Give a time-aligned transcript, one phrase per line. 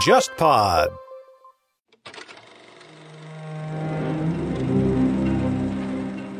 [0.00, 0.88] JustPod。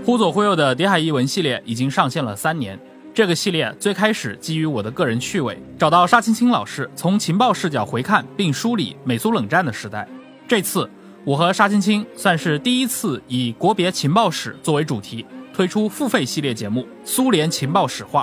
[0.02, 2.80] 忽左忽右的谍海译文系列已经上线了三年。
[3.12, 10.08] 这个系列最开始基于我的个人趣味，找到沙青青老师，从情报视角回看并梳理美苏冷战的时代。
[10.49, 10.88] 这次
[11.27, 18.22] 我和沙青青算是第一次以国别情报史作为主题，推出付费系列节目《苏联情报史话》。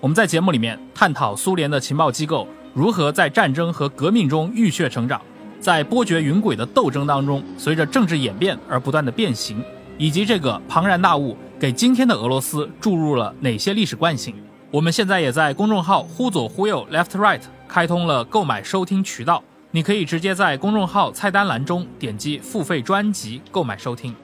[0.00, 5.20] 我们在节目里面探讨苏联的情报机构如何在战争和革命中浴血成长，
[5.58, 9.60] 在波谲云诡的斗争当中，随着政治演变而不断的变形，
[9.96, 14.32] 以及这个庞然大物给今天的俄罗斯注入了哪些历史惯性。
[14.70, 19.42] 我们现在也在公众号“忽左忽右 （Left Right）” 开通了购买收听渠道，
[19.72, 24.14] 你可以直接在公众号菜单栏中点击付费专辑购买收听。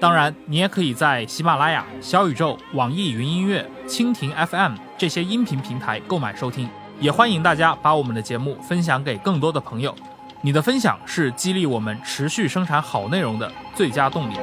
[0.00, 6.66] 当然，你也可以在喜马拉雅、小宇宙、网易云音乐、蜻蜓 FM 这些音频平台购买收听。
[7.00, 9.94] 也欢迎大家把我们的节目分享给更多的朋友，
[10.42, 14.34] 你的分享是激励我们持续生产好内容的最佳动力。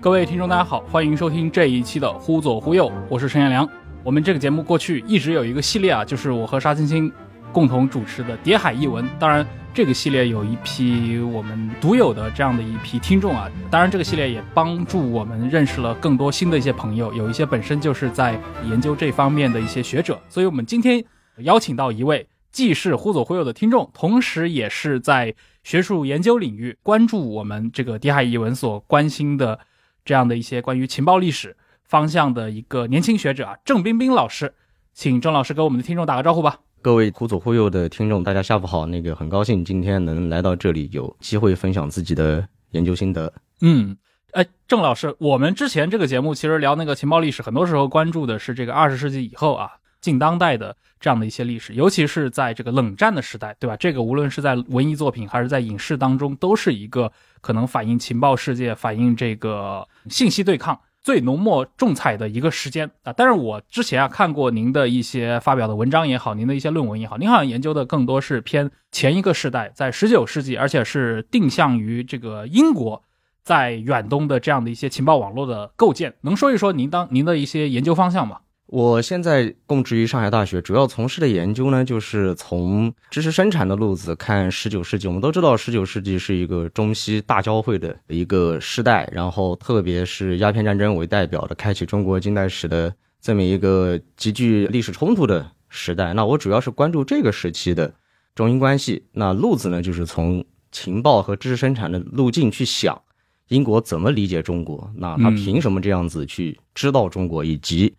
[0.00, 3.68] 各位听众，大家好，欢迎收听这一期的《忽左忽右》，我是陈彦良。
[4.02, 7.12] 我们这个节目过去一直有一个系列啊，就是我和沙青青
[7.52, 9.04] 共同主持的《谍海译文》。
[9.18, 13.48] 当然，这个系列有一批我们独有的这样的一批听众啊。
[13.70, 20.20] 当然，这个系列也帮助我们认识了更多新的一些朋友，有一些本身就是在研究这方面的一些学者。
[20.28, 21.04] 所以我们今天
[21.38, 29.60] 邀请到一位既是忽左忽右的听众，同时也是在学术研究领域关注我们这个《谍海译文》所关心的。
[30.02, 31.54] 这样的一些关于情报历史
[31.84, 34.54] 方向的一个年轻学者啊，郑彬彬老师，
[34.94, 36.60] 请郑老师给我们的听众打个招呼吧。
[36.82, 38.86] 各位忽左忽右的听众，大家下午好。
[38.86, 43.30] 那个很高兴今天能来到这里，有机会分享自己的研究心得。
[43.60, 43.94] 嗯，
[44.32, 53.76] 哎，郑老师，我们之前这个节目其实聊那个情报历史，很多时候关注的是这个二十世纪以后啊，近当代的这样的一些历史，尤其是在这个冷战的时代，对吧？
[53.76, 57.12] 这个无论是在文艺作品还是在影视当中，都是一个
[57.42, 63.12] 可能反映情报世界、反映这个信息对抗最浓墨重彩的一个时间啊。
[63.12, 73.02] 但是我之前啊看过您的一些发表的文章也好，您的一些论文也好，您好像研究的更多是偏前一个时代，在十九世纪，而且是定向于这个英国
[73.42, 76.14] 在远东的这样的一些情报网络的构建。
[76.20, 78.40] 能说一说您当您的一些研究方向吗？
[78.70, 85.08] 我现在供职于上海大学，主要从事的研究呢，就是从知识生产的路子看十九世纪。
[85.08, 96.14] 我们都知道，十九世纪是一个中西大交汇的一个时代，然后特别是鸦片战争为代表的，开启中国近代史的这么一个极具历史冲突的时代。
[96.14, 97.92] 那我主要是关注这个时期的
[98.36, 99.04] 中英关系。
[99.10, 103.02] 那路子呢，就是从情报和知识生产的路径去想，
[103.48, 104.88] 英国怎么理解中国？
[104.94, 107.92] 那他凭什么这样子去知道中国，以及？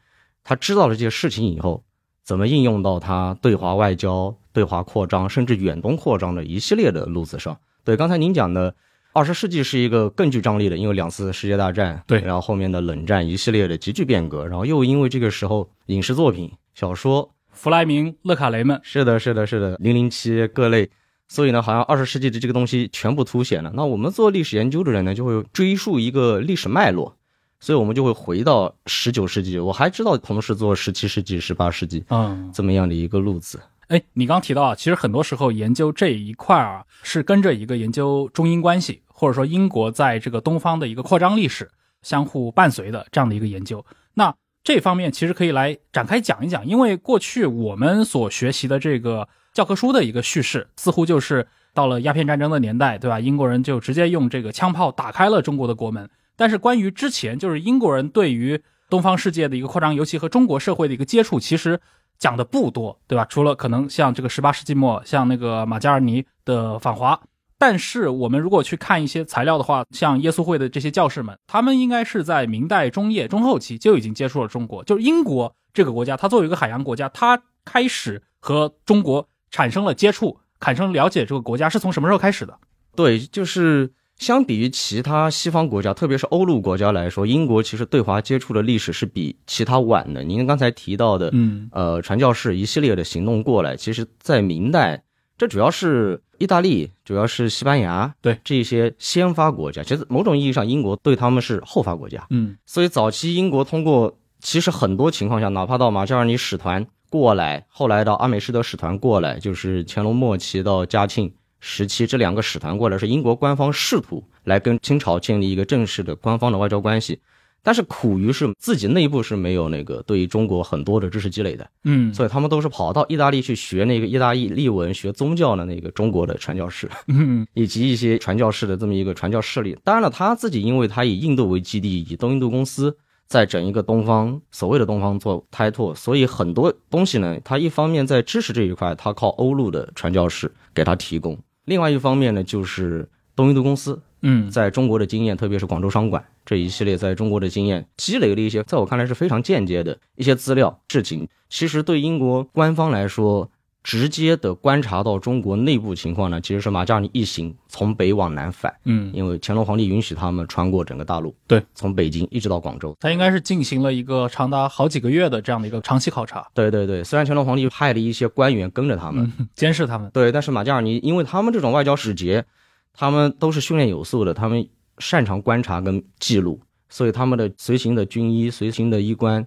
[0.43, 1.83] 他知道了这些事情以后，
[2.23, 7.57] 怎么应用到他对华外交、对华扩张，甚至远东扩张的一系列的路子上？
[7.83, 8.75] 对，刚才您讲的，
[9.13, 20.89] 二十世纪是一个更具张力的，因为两次世界大战，对，然后后面的冷战一系列的急剧变革，然后又因为这个时候影视作品、小说，弗莱明、勒卡雷们，是的，是的，是的，零零七各类，
[21.27, 23.71] 所以呢，好像二十世纪的这个东西全部凸显了。
[23.75, 27.15] 那我们做历史研究的人呢，就会追溯一个历史脉络。
[27.61, 33.61] 所以我们就会回到十九世纪，我还知道同时做十七世纪、十八世纪，嗯，这么样的一个路子。
[33.87, 41.69] 哎，你刚提到啊，其实很多时候研究这一块啊，是跟着一个研究中英关系，或者说英国在这个东方的一个扩张历史
[42.01, 43.85] 相互伴随的这样的一个研究。
[44.15, 44.33] 那
[44.63, 53.19] 这方面其实可以来展开讲一讲，因为过去我们所学习的这个教科书的一个叙事，似乎就是到了鸦片战争的年代，对吧？
[53.19, 56.09] 英国人就直接用这个枪炮打开了中国的国门。
[56.41, 58.59] 但是关于之前，就是英国人对于
[58.89, 61.79] 东方世界的一个扩张，尤其和中国社会的一个接触，其实
[62.17, 63.23] 讲的不多，对吧？
[63.25, 67.21] 除了可能像这个十八世纪末，像那个马加尔尼的访华。
[67.59, 74.83] 但是我们如果去看一些材料的话，像耶稣会的这些教士们，他们应该是在明代中叶、中后期就已经接触了中国。
[74.83, 82.57] 就是英国这个国家，它作为一个海洋国家，它开始和中国产生了接触，产生了解这个国家是从什么时候开始的？
[82.95, 83.93] 对，就是。
[84.21, 90.23] 相比于其他西方国家，特别是欧陆国家来说，英国其实对华接触的历史是比其他晚的。
[90.23, 95.01] 您刚才提到的，嗯，呃，传教士一系列的行动过来，其实，在明代，
[95.39, 99.81] 这主要是意大利，主要是西班牙，对这些先发国家。
[99.81, 102.27] 其实某种意义上，英国对他们是后发国家。
[102.29, 111.33] 嗯，所以早期英国通过，其实很多情况下，哪怕到马加尔尼使团过来，后来到阿美士德使团过来，就是乾隆末期到嘉庆。
[111.61, 117.19] 时期，这两个使团过来是英国官方试图来跟清朝建立一个正式的官方的外交关系，
[117.63, 127.45] 但是苦于是自己内部是没有那个对于中国很多的知识积累的，嗯，所以他们都是跑到意大利去学那个意大利文、学宗教的那个中国的传教士，嗯。
[127.53, 129.77] 以及一些传教士的这么一个传教势力。
[129.83, 132.97] 当然了，他自己因为他以印度为基地，以东印度公司
[133.27, 141.35] 在整一个东方所谓的东方做开拓，所以很多东西呢，他一方面在知识这一块，他靠欧陆的传教士给他提供；
[141.65, 151.27] 另外一方面呢，就是东印度公司嗯在中国的经验，特别是广州商管这一系列在中国的经验，积累了一些在我看来是非常间接的一些资料事情。
[151.49, 153.49] 其实对英国官方来说，
[153.83, 162.95] 直接的观察到中国内部情况呢，其实是马加尔尼一行从北往南返，嗯，因为乾隆皇帝允许他们穿过整个大陆，对，从北京一直到广州。
[162.99, 172.45] 他应该是进行了一个长达好几个月的这样的一个长期考察，对对对，虽然乾隆皇帝派了一些官员跟着他们，嗯， 监视他们，对，但是马加尔尼因为他们这种外交使节，
[172.93, 174.67] 他们都是训练有素的，他们
[174.99, 179.43] 擅长观察跟记录，所以他们的随行的军医、随行的医官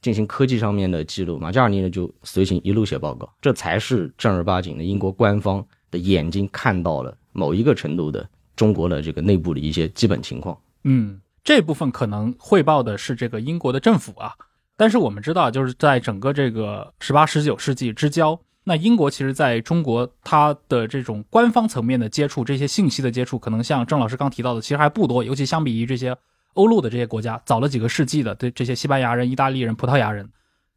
[0.00, 1.38] 进行科技上面的记录。
[1.38, 10.58] 马加尔尼呢就随行一路写报告，这才是正儿八经的英国官方的眼睛看到了某一个程度的中国的这个内部的一些基本情况。
[10.84, 14.34] 嗯，这部分可能汇报的是这个英国的政府啊，
[14.76, 26.16] 但是我们知道，就是在整个这个十八、十九世纪之交，那英国其实在中国它的这种官方层面的接触，这些信息的接触，可能像郑老师刚提到的，其实还不多，尤其相比于这些
[26.54, 30.28] 欧陆的这些国家，早了几个世纪的对这些西班牙人、意大利人、葡萄牙人。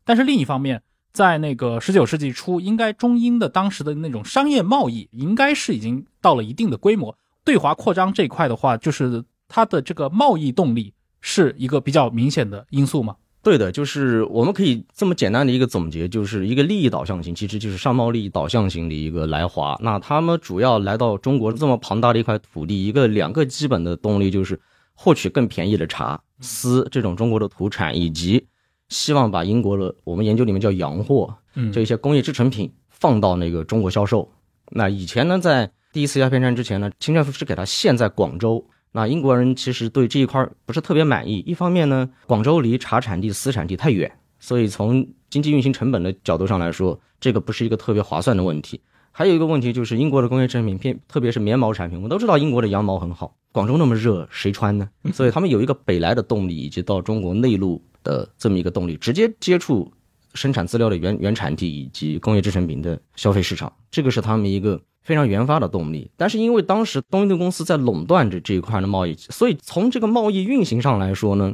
[0.03, 0.81] 但是另一方面，
[1.13, 7.15] 在那个十九世纪初，应该中英的当时的那种商业贸易，应该是已经到了一定的规模。
[7.43, 13.15] 对华扩张这一块的话，就是它的这个贸易动力是一个比较明显的因素吗？
[13.43, 19.75] 对的，就是我们可以这么简单的一个总结，就是一个利益导向型，其实就是商贸利益导向型的一个来华。
[19.81, 24.59] 那他们主要来到中国这么庞大的一块土地，一个两个基本的动力就是
[25.03, 28.45] 获取更便宜的茶、丝这种中国的土产，以及
[28.89, 31.35] 希望把英国的我们研究里面叫洋货，
[31.73, 34.31] 就一些工业制成品放到那个中国销售。
[34.69, 38.63] 那以前呢，在第一次鸦片战之前呢，清政府是给它限在广州。
[38.91, 48.79] 那英国人其实对这一块不是特别满意，一方面呢，广州离茶产地、丝产地太远，所以从经济运行成本的角度上来说，这个不是一个特别划算的问题。
[49.11, 54.89] 还有一个问题就是英国的工业制成品，偏特别是棉毛产品，我们都知道英国的羊毛很好，广州那么热，谁穿呢？
[55.13, 59.91] 所以他们有一个北来的动力，以及到中国内陆的这么一个动力，直接接触
[60.33, 66.09] 生产资料的原原产地以及工业制成品的消费市场，这个是他们一个非常原发的动力。
[66.15, 71.53] 但是因为当时东印度公司在垄断着这一块的贸易，所以从这个贸易运行上来说呢，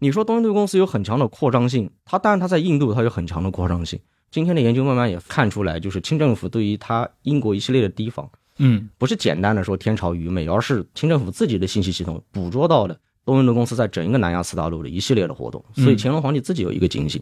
[0.00, 3.98] 你说东印度公司有很强的扩张性，它当然它在印度它有很强的扩张性。
[4.30, 17.20] 今天的研究慢慢也看出来，就是清政府对于他英国一系列的提防，嗯不是简单的说天朝愚昧，而是清政府自己的信息系统捕捉到了东印度公司在整一个南亚次大陆的一系列的活动，所以乾隆皇帝自己有一个警醒。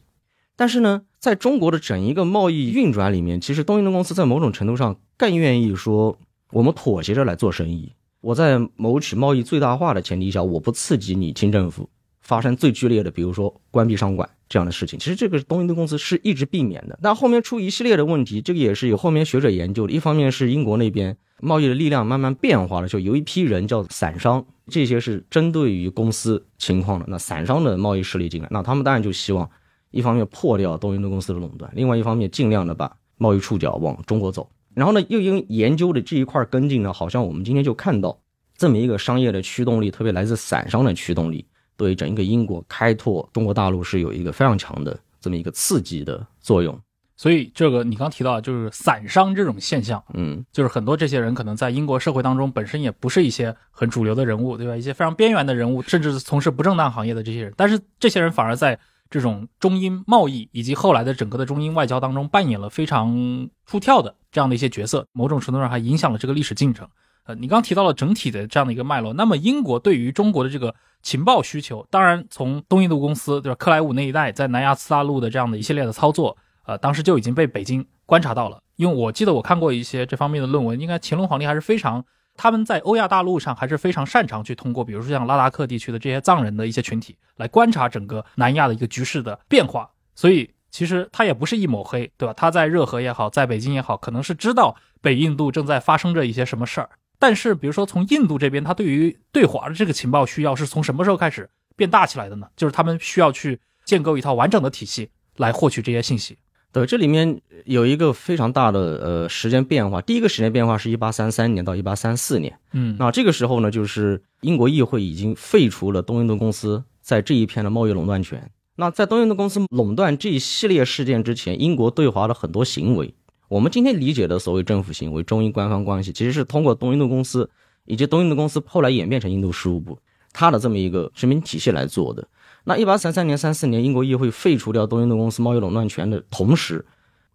[0.54, 6.18] 但是呢，在中国的整一个贸易运转里面，其实东印度公司在某种程度上更愿意说，
[6.50, 7.92] 我们妥协着来做生意。
[8.20, 11.88] 我在谋取贸易最大化的前提下，我不刺激你清政府
[12.20, 14.98] 发生最剧烈的，比如说关闭商馆这样的事情。
[14.98, 19.92] 其实这个东印度公司是一直避免的，但后面出一系列的问题，这个也是有后面学者研究的。
[19.92, 27.06] 一方面是英国那边贸易的力量慢慢变化了，就有一批人叫散商，这些是针对于公司情况的。
[27.08, 29.48] 那散商的贸易势力进来，那他们当然就希望
[29.90, 34.48] 一方面破掉东印度公司的垄断，另外一方面尽量的把贸易触角往中国走。
[34.74, 38.20] 然后呢，又因研究的这一块跟进呢，好像我们今天就看到
[38.56, 41.44] 这么一个商业的驱动力，特别来自散商的驱动力，
[41.78, 46.78] 对整个英国开拓中国大陆是有一个非常强的这么一个刺激的作用。
[47.16, 54.76] 所以这个你刚提到就是散商这种现象，嗯，就是很多这些人可能在英国社会当中本身也不是一些很主流的人物，对吧？
[54.76, 58.78] 一些非常边缘的人物，甚至是从事不正当行业的这些人，但是这些人反而在
[59.10, 66.88] 这种中英贸易以及后来的整个的中英外交当中扮演了非常出挑的这样的一些角色，某种程度上还影响了这个历史进程。
[67.28, 78.58] 呃，你刚提到了整体的这样的一个脉络，那么英国对于中国的这个情报需求，当然从东印度公司对吧，克莱伍那一带在南亚次大陆的这样的一系列的操作，呃，当时就已经被北京观察到了。
[78.76, 82.02] 因为我记得我看过一些这方面的论文，应该乾隆皇帝还是非常
[82.34, 89.90] 他们在欧亚大陆上还是非常擅长去通过，比如说像拉达克地区的这些藏人的一些群体来观察整个南亚的一个局势的变化。
[90.14, 92.32] 所以其实他也不是一抹黑，对吧？
[92.32, 96.88] 他在热河也好，在北京也好，可能是知道北印度正在发生着一些什么事儿。
[97.18, 102.46] 但是，比如说从印度这边，他对于对华的这个情报需要是从什么时候开始变大起来的呢？
[102.56, 106.38] 就是他们需要去建构一套完整的体系来获取这些信息。
[106.70, 110.02] 对，这里面有一个非常大的呃时间变化。
[110.02, 118.50] 第一个时间变化是一八三三年到一八三四年，嗯那这个时候呢，就是英国议会已经废除了东印度公司在这一片的贸易垄断权。
[118.76, 123.14] 那在东印度公司垄断这一系列事件之前，英国对华的很多行为，
[123.48, 127.48] 我们今天理解的所谓政府行为、中英官方关系，其实是通过东印度公司
[127.86, 129.98] 以及东印度公司后来演变成印度事务部
[130.34, 132.28] 它的这么一个殖民体系来做的。
[132.64, 136.84] 那一八三三年、三四年，英国议会废除掉东印度公司贸易垄断权的同时，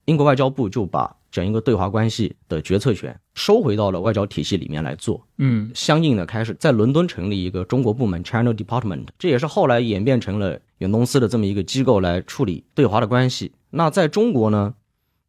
[0.06, 5.26] 英国外交部就把整一个对华关系的决策权收回到了外交体系里面来做。
[5.40, 13.54] 嗯，相应的开始在伦敦成立一个中国部门 （China Department），这也是后来演变成了远东司的这么一个机构来处理对华的关系。
[13.72, 14.76] 那在中国呢，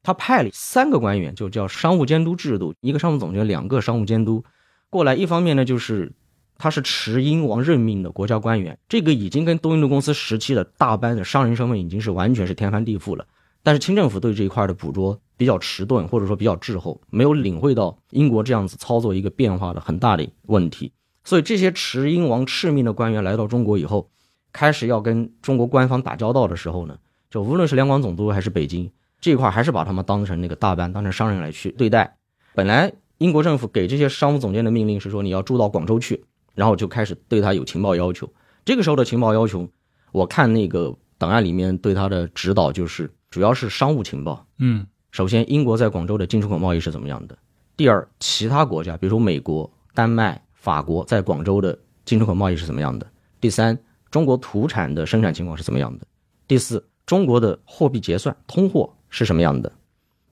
[0.04, 4.44] 他派了三个官员，就叫商务监督制度，一个商务总监，两个商务监督
[4.90, 5.16] 过来。
[5.16, 6.12] 一方面呢，就是
[6.58, 13.26] 他是持英王任命的国家官员，这个已经跟东印度公司时期的大班的商人身份已经是完全是天翻地覆了。
[13.62, 20.92] 但是清政府对这一块的捕捉比较迟钝，或者说比较滞后，没有领会到英国这样子操作一个变化的很大的问题。
[21.24, 24.10] 所以这些持英王敕命的官员来到中国以后，
[24.52, 26.98] 开始要跟中国官方打交道的时候呢，
[27.30, 28.90] 就无论是两广总督还是北京
[29.24, 32.18] 这一块，还是把他们当成那个大班，当成商人来去对待。
[32.54, 36.22] 本来英国政府给这些商务总监的命令是说你要住到广州去，
[36.54, 38.30] 然后就开始对他有情报要求。
[38.66, 39.66] 这个时候的情报要求，
[40.12, 43.10] 我看那个档案里面对他的指导就是。
[43.30, 44.46] 主要是商务情报。
[44.58, 47.36] 嗯，首先，英国在广州的进出口贸易是怎么样的？
[47.76, 53.04] 第二，其他国家，比如说美国、丹麦、法国，在广州的进出口贸易是怎么样的？
[53.40, 53.76] 第三，
[54.08, 56.06] 中国土产的生产情况是怎么样的？
[56.46, 59.70] 第四，中国的货币结算、通货是什么样的？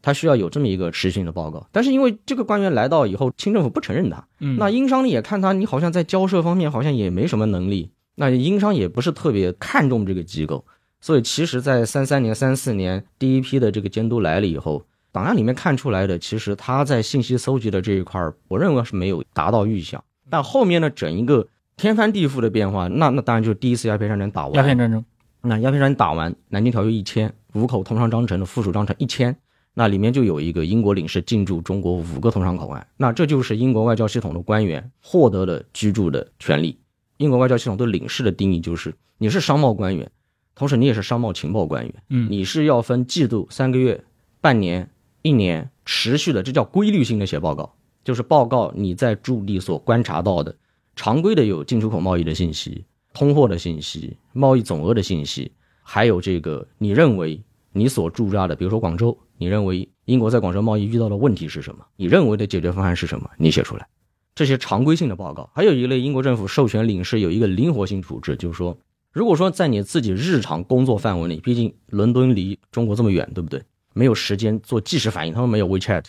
[0.02, 1.64] 他需要有这么一个持续性的报告。
[1.70, 4.26] 但是因为这个官员来到以后，清政府不承认他。
[4.40, 7.92] 嗯，那英商也看他，你好像在交涉方面好像也没什么能力。
[8.16, 10.64] 那英商也不是特别看重这个机构。
[11.00, 20.02] 所以，其实，在三三年、三四年第一批的这个监督来了以后，档案里面看出来的，其实他在信息搜集的这一块，我认为是没有达到预想。
[20.28, 21.46] 但后面的整一个
[21.76, 24.54] 天翻地覆的变化，那那当然就是第一次鸦片战争打完。
[24.54, 25.04] 鸦片战争，
[25.42, 29.36] 那鸦片战争打完，南京条约一签，五口通商章程的附属章程一签，
[29.74, 36.78] 那里面就有一个英国领事进驻中国五个通商口岸，那这就是英国外交系统的官员获得了居住的权利。
[37.16, 40.10] 英国外交系统对领事的定义就是，你是商贸官员。
[40.54, 44.04] 同时，你也是商贸情报官员，嗯，你是要分季度、三个月、
[44.40, 44.90] 半年、
[45.22, 50.54] 一年持续的，这叫规律性的写报告，就是报告你在驻地所观察到的
[50.94, 55.52] 常规的有进出口贸易的信息、通货的信息、贸易总额的信息，
[55.82, 57.42] 还有这个你认为
[57.72, 61.84] 你所驻扎的，比如说广州，你认为英国在广州贸易遇到的问题是什么？
[61.96, 63.30] 你认为的解决方案是什么？
[63.38, 63.86] 你写出来，
[64.34, 65.50] 这些常规性的报告。
[65.54, 68.78] 还有一类，英国政府授权领事有一个灵活性处置，就是说。
[69.12, 73.62] 如果说在你自己日常工作范围内，毕竟伦敦离中国这么远，对不对？
[73.92, 76.06] 没有时间做即时反应，他们没有 WeChat，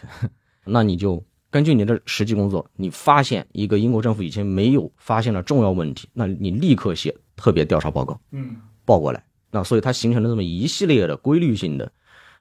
[0.64, 1.22] 那你就
[1.54, 8.56] 根据你的实际工作，你发现一个英国政府以前没有发现的重要问题，那你立刻写特别调查报告，嗯，
[8.86, 9.24] 报过来。
[9.52, 11.92] 那所以它形成了这么一系列的规律性的。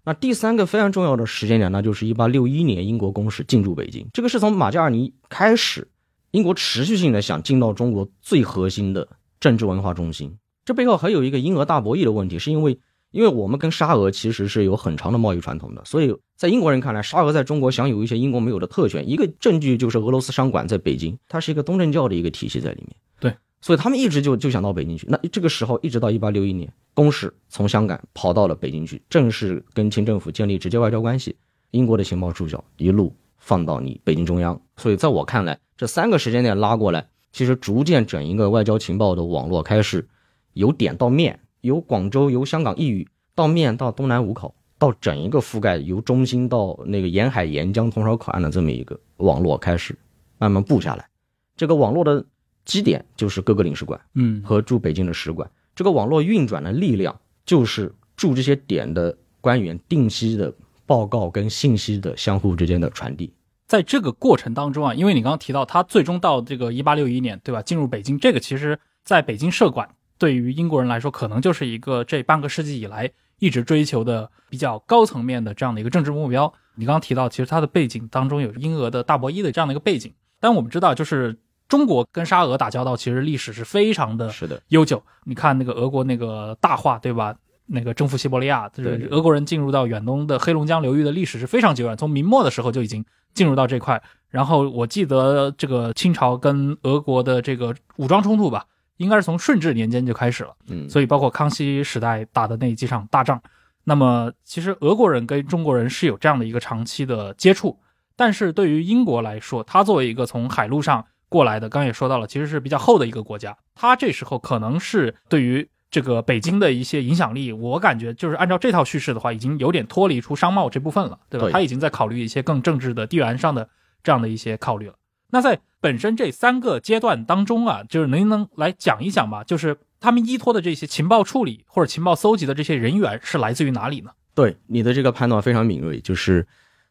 [0.02, 5.87] 那第三个非常重要的时间点，那就是一八六一年英国公使进驻北京，这个是从马加尔尼开始，
[6.31, 9.07] 英国持续性的想进到中国最核心的
[9.38, 10.35] 政治文化中心。
[10.64, 12.78] 这背后还有一个英俄大博弈的问题，是因为，
[13.11, 19.08] 因为我们跟沙俄其实是有很长的贸易传统的，所以在英国人看来，沙俄在中国享有一些英国没有的特权。
[19.08, 22.96] 一个证据就是俄罗斯商馆在北京，它是一个东正教的一个体系在里面。
[23.20, 25.06] 对，所以他们一直就就想到北京去。
[25.08, 31.37] 那这个时候一直到一八六一年，公使从香港跑到了北京去，正式跟清政府建立直接外交关系。
[31.70, 40.08] 英国的情报助教一路放到你北京中央，所以在我看来，这三个时间点拉过来，其实逐渐整一个外交情报的网络开始。
[40.54, 43.06] 由点到面，由广州、由香港一隅
[43.37, 49.97] 到面到东南五口，到整一个覆盖由中心到那个沿海沿江通商口岸的这么一个网络开始
[50.39, 51.09] 慢慢布下来。
[51.57, 52.27] 这个网络的
[52.65, 55.49] 基点就是各个领事馆，嗯，和驻北京的使馆。
[55.77, 60.53] 这个网络运转的力量就是驻这些点的官员定期的
[60.85, 63.33] 报告跟信息的相互之间的传递。
[63.69, 67.62] 在这个过程当中啊，因为你刚刚提到他最终到这个一八六一年，对吧？
[67.62, 69.89] 进入北京，这个其实在北京设馆。
[70.19, 76.52] 对于英国人来说，可能就是一个这半个世纪以来一直追求的比较高层面的这样的一个政治目标。
[76.76, 80.14] 你刚刚提到，其实它的背景当中有英俄的大博弈的这样的一个背景。
[80.38, 85.02] 但我们知道，就是中国跟沙俄打交道，其实历史是非常的是的悠久。
[85.25, 87.34] 你看那个俄国那个大化，对吧？
[87.66, 94.00] 那个征服西伯利亚，就是俄国人进入到远东的黑龙江流域的历史是非常久远，从明末的时候就已经进入到这块。
[94.28, 98.66] 然后我记得这个清朝跟俄国的这个武装冲突吧。
[99.02, 103.42] 应该是从顺治年间就开始了，嗯，所以包括康熙时代打的那几场大仗，
[103.85, 107.78] 那么其实俄国人跟中国人是有这样的一个长期的接触，
[108.16, 113.56] 但是对于英国来说，它作为一个从海路上过来的，刚刚也说到了，其实是比较厚的一个国家。
[113.75, 121.47] 他这时候可能是对于这个北京的一些影响力，我感觉就是按照这套叙事的话，已经有点脱离出商贸这部分了，对吧？
[121.47, 123.68] 对他已经在考虑一些更政治的地缘上的
[124.02, 124.94] 这样的一些考虑了。
[125.33, 129.43] 那在本身这三个阶段当中啊，就是能不能来讲一讲吧？
[129.43, 134.11] 就是他们依托的这些情报处理或者情报搜集的这些人员是来自于哪里呢？
[134.35, 136.47] 对你的这个判断非常敏锐，就是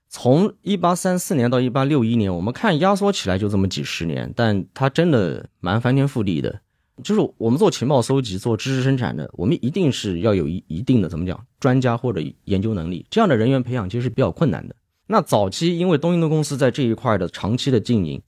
[0.10, 6.62] 从一八三四年到一八六一年，我们看压缩起来就这么几十年，但它真的蛮翻天覆地的。
[7.04, 14.76] 就是我们做情报搜集、做知识生产的，我们一定是要有一一定的怎么讲专家或者研究能力，这样的人员培养其实是比较困难的。
[15.08, 18.22] 那早期因为东印度公司在这一块的长期的经营，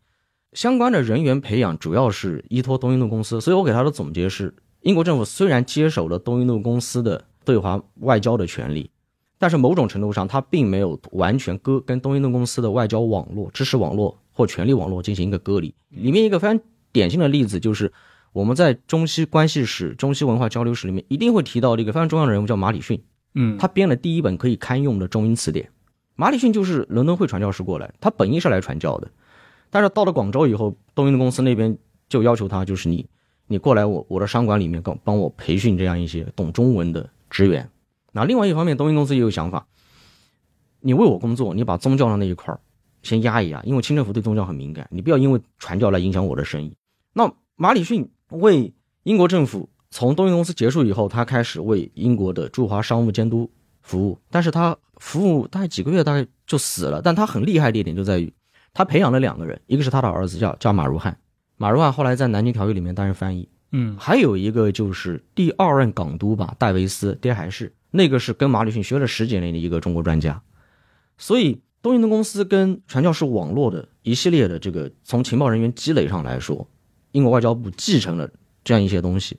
[0.53, 8.89] 相关的人员培养主要是依托东印度公司，所以我给他的总结是：英国政府虽然接手了东印度公司的对华外交的权利，
[9.37, 15.73] 但是某种程度上，它并没有完全割跟东印度公司的外交网络、知识网络或权力网络进行一个割离。
[15.89, 16.59] 里面一个非常
[16.91, 17.91] 典型的例子就是，
[18.31, 23.01] 我们在中西关系史、中西文化交流史里面一定会提到的一个非常重要的人物，叫马礼逊。
[23.35, 25.69] 嗯他编了第一本可以堪用的中英词典。
[26.15, 29.09] 马礼逊就是伦敦会传教士过来，他本意是来传教的，
[29.73, 31.75] 但是到了广州以后，东印度公司那边
[32.07, 33.09] 就要求他，就是你，
[33.47, 37.67] 你过来我我的商馆里面帮帮我培训这样一些懂中文的职员。
[38.11, 39.65] 那另外一方面，东印公司也有想法，
[40.79, 42.55] 你为我工作，你把宗教的那一块
[43.01, 46.77] 先压一压，因为清政府对宗教很敏感，你不要因为传教来影响我的生意。
[47.13, 53.49] 那马里逊为英国政府从东印公司结束以后，他开始为英国的驻华商务监督
[53.81, 57.01] 服务，但是他服务大概几个月，大概就死了。
[57.01, 58.31] 但他很厉害的一点就在于，
[58.73, 61.17] 他培养了两个人，一个是他的儿子叫叫马如汉，
[61.57, 63.95] 马如汉后来在南京条约里面担任翻译，嗯。
[63.99, 70.41] 还有一个就是第二任港督吧，戴维斯爹还是那个是跟马礼逊学了十几年的一个中国专家，
[71.17, 76.67] 所以东印度公司跟传教士网络的一系列的这个从情报人员积累上来说，
[77.11, 78.29] 英国外交部继承了
[78.63, 79.37] 这样一些东西。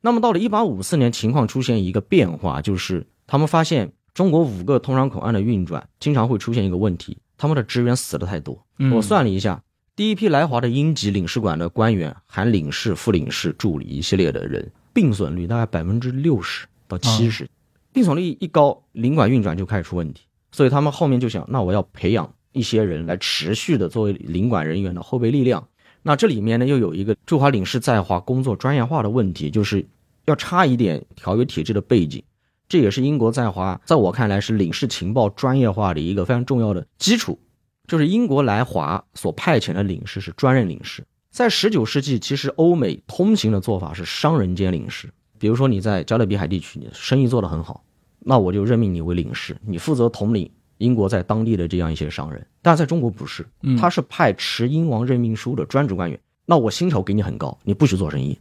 [0.00, 8.66] 那么到了一八五四年，情况出现一个变化，就是他们发现中国五个通商口岸的运转经常会出现一个问题，他们的职员死的太多。
[8.84, 9.62] 嗯我算了一下，
[9.94, 17.48] 第一批来华的英籍领事馆的官员，含领事、副领事、助理一系列的人，病损率大概百分之六十到七十，
[17.92, 20.24] 病损率一高，领馆运转就开始出问题。
[20.50, 25.68] 所以他们后面就想，那我要培养一些人来持续的作为领馆人员的后备力量。
[26.02, 29.86] 那这里面呢，又有一个驻华领事在华工作专业化的问题，就是
[30.24, 32.20] 要差一点条约体制的背景。
[32.68, 37.38] 这也是英国在华，在我看来是领事情报专业化的一个非常重要的基础。
[37.86, 41.04] 就是英国来华所派遣的领事是专任领事。
[41.30, 45.08] 在十九世纪，其实欧美通行的做法是商人兼领事。
[45.38, 47.82] 比如说你在加勒比海地区，你生意做得很好，
[48.20, 52.46] 那我就任命你为领事，你负责统领英国在当地的这样一些商人。
[52.60, 56.20] 但在中国不是，嗯他是派持英王任命书的专职官员。
[56.46, 58.38] 那我薪酬给你很高，你不许做生意。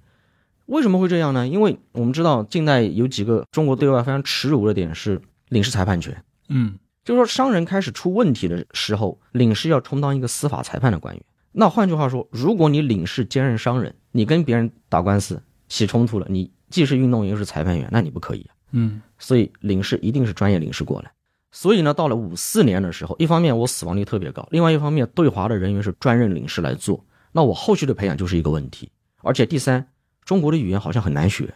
[0.65, 1.47] 为什么会这样呢？
[1.47, 6.23] 因为我们知道近代有几个中国对外非常耻辱的点是领事裁判权。
[6.49, 11.24] 嗯就是说，商人开始出问题的时候，领事要充当一个司法裁判的官员。
[11.52, 18.56] 那换句话说，如果你领事兼任商人，你跟别人打官司起冲突了，你既是运动员又是裁判员，那你不可以啊。
[18.72, 21.12] 嗯所以领事一定是专业领事过来。
[21.52, 28.90] 所以呢，到了五四年的时候，一方面我死亡率特别高，另外一方面对华的人员是专任领事来做，那我后续的培养就是一个问题。
[29.18, 29.86] 而且第三，
[30.24, 31.54] 中国的语言好像很难学，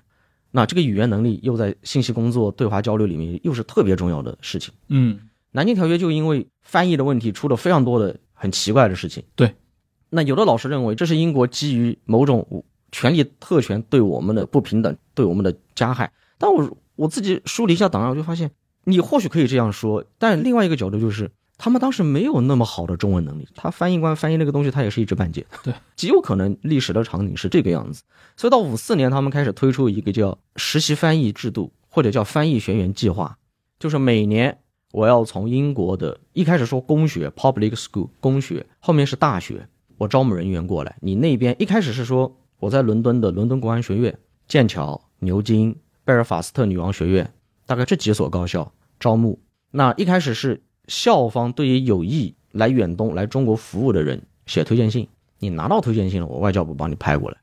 [0.52, 4.74] 那这个语言能力又在信息工作、对华交流里面又是特别重要的事情。
[4.90, 5.18] 嗯
[5.56, 9.24] 南京条约就因为翻译的问题出了非常多的很奇怪的事情。
[9.36, 9.56] 对，
[10.10, 16.12] 那有的老师认为这是英国基于某种权力特权对我们的不平等，对我们的加害。
[16.38, 18.52] 但我我自己梳理一下档案，我就发现
[18.84, 21.32] 你或许可以这样说，但另外一个角度就是。
[21.58, 25.46] 他们当时没有那么好的中文能力，他翻译官翻译那个东西，他也是一知半解。
[25.63, 28.04] 对，极有可能历史的场景是这个样子。
[28.36, 33.38] 所以到五四年，他们开始推出一个叫实习翻译制度，或者叫翻译学员计划，
[33.80, 34.58] 就是每年
[34.96, 40.96] 我要从英国的一开始说公学 （public school） 公学，后面是大学，我招募人员过来。
[41.02, 47.30] 你那边一开始是说我在伦敦的伦敦国安学院、剑桥、牛津、贝尔法斯特女王学院，
[47.66, 49.38] 大概这几所高校招募。
[49.70, 57.36] 那一开始是校方对于有意来远东、来中国服务的人写推荐信，你拿到推荐信了，我外交部帮你派过来，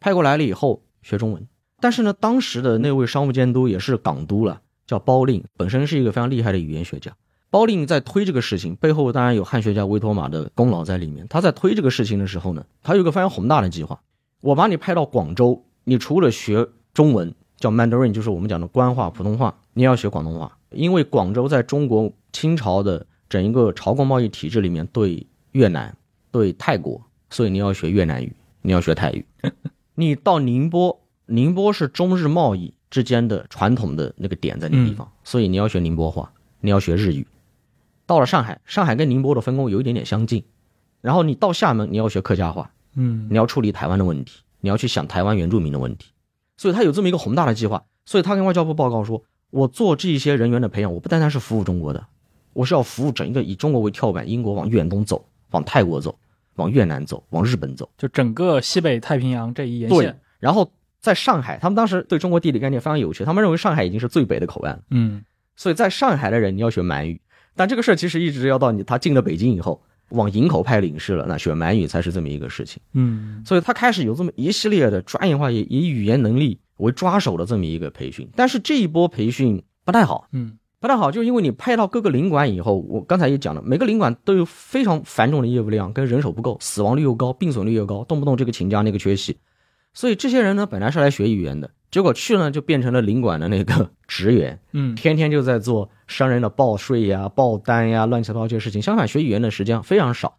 [0.00, 1.46] 派过来了以后学中文。
[1.80, 7.12] 但是呢，当时的那位商务监督也是港督了，叫包令，本身是一个非常厉害的语言学家。
[7.50, 11.24] 包令在推这个事情背后，当然有汉学家维托马的功劳在里面。
[11.28, 14.00] 他在推这个事情的时候呢，他有一个非常宏大的计划：
[14.40, 25.96] 我把你派到广州，你除了学中文，叫 Mandarin，就是我们讲的官话、普通话，你要学广东话，因为广州在中国清朝的整一个朝贡贸易体制里面，对越南、
[26.32, 29.24] 对泰国所以你要学越南语，你要学泰语。
[29.94, 37.26] 你到宁波，宁波是中日贸易之间的传统的那个点在那个地方，所以你要学宁波话，你要学日语。
[38.06, 40.44] 到了上海，上海跟宁波的分工有一点点相近，
[41.00, 46.12] 然后你到厦门，你要学客家话，嗯你要处理台湾的问题，你要去想台湾原住民的问题，
[46.56, 47.84] 所以他有这么一个宏大的计划。
[48.06, 52.06] 所以他跟外交部报告说，我做这些人员的培养，我不单单是服务中国的，
[52.52, 56.16] 我是要服务整一个以中国为跳板，英国往远东走，往泰国走，
[56.54, 57.90] 往越南走，往日本走。
[57.98, 60.70] 就整个西北太平洋这一沿对线，，然后
[61.04, 65.22] 在上海，他们当时对中国地理概念非常有趣，他们认为上海已经是最北的口岸了，嗯
[65.54, 67.20] 所以在上海的人你要学满语，
[67.54, 72.80] 但这个事儿其实一直要到你他进了北京以后，往营口派领事了，那学满语才是这么一个事情。
[72.94, 78.26] 嗯所以他开始有这么一系列的专业化，以以语言能力为抓手的这么一个培训。
[78.34, 89.36] 但是这一波培训不太好，嗯不太好，就是因为你派到各个领馆以后，我刚才也讲了，每个领馆都有非常繁重的业务量，跟人手不够，死亡率又高，病损率又高，动不动这个请假那个缺席。
[89.94, 94.94] 所以这些人呢，本来是来学语言的，结果去呢就变成了领馆的那个 职员，嗯。
[94.94, 98.82] 天天就在做商人的报税呀、报单呀、乱七八糟这些事情。
[98.82, 100.36] 相反，学语言的时间非常少，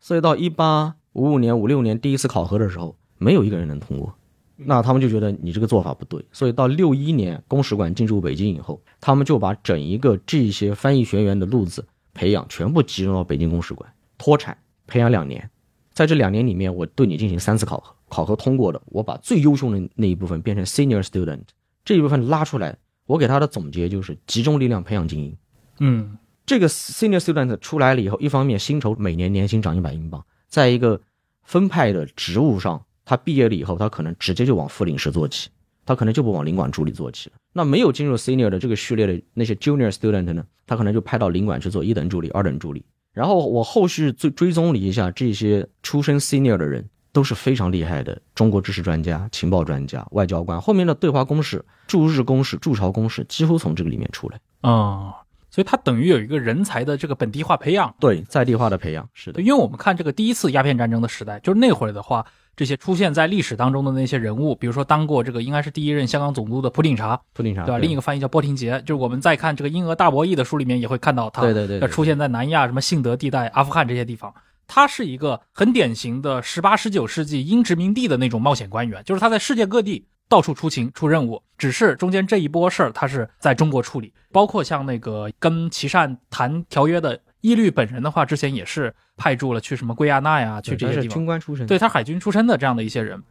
[0.00, 4.12] 所以到一八五五年、五六年第一次考核的时候，没有一个人能通过。
[4.58, 15.50] 那他们就觉得你这个做法不对，所以到六一年公使馆进驻北京以后，他们就把整一个这些翻译学员的路子培养全部集中到北京公使馆，脱产培养两年，
[15.92, 21.42] 在这两年里面，我对你进行三次考核，考核通过的，我把最优秀的那一部分变成 senior student，
[21.84, 25.36] 这一部分拉出来，我给他的总结就是集中力量培养精英。
[25.78, 26.16] 嗯
[26.46, 31.00] 这个 senior student 出来了以后，一方面薪酬每年年薪涨一百英镑，在一个
[31.42, 35.50] 分派的职务上，他毕业了以后，他可能直接就往副领事做起，
[35.84, 37.36] 他可能就不往领馆助理做起了。
[37.52, 42.84] 那没有进入 senior 的这个序列的那些 junior student 呢，他可能就派到领馆去做一等助理、二等助理。
[43.12, 50.60] 然后我后续追追踪了一下这些出身 senior 的人，都是非常厉害的中国知识专家、情报专家、外交官。
[50.60, 54.38] 后面的对华公使、驻日公使、驻朝公使，几乎从这个里面出来。
[54.60, 57.94] 啊，所以它等于有一个人才的这个本地化培养。
[57.98, 59.40] 对，在地化的培养是的，。
[59.40, 67.78] 因为我们看这个第一次鸦片战争的时代，就是那会儿的话，这些出现在历史当中的那些人物，比如说当过这个应该是第一任香港总督的普鼎查，普鼎查对吧？
[67.78, 74.34] 另一个翻译叫波廷杰，就是我们在看这个《英俄大博弈》的书里面也会看到他，对对对对要出现在南亚什么信德地带、阿富汗这些地方。
[74.66, 91.16] 他是一个很典型的十八、十九世纪英殖民地的那种冒险官员，就是他在世界各地到处出勤、出任务，只是中间这一波事儿他是在中国处理，包括像那个跟琦善谈条约的伊律本人的话，之前也是派驻了去什么圭亚那呀，去这些地方。
[91.16, 93.22] 军官出身，对他海军出身的这样的一些人。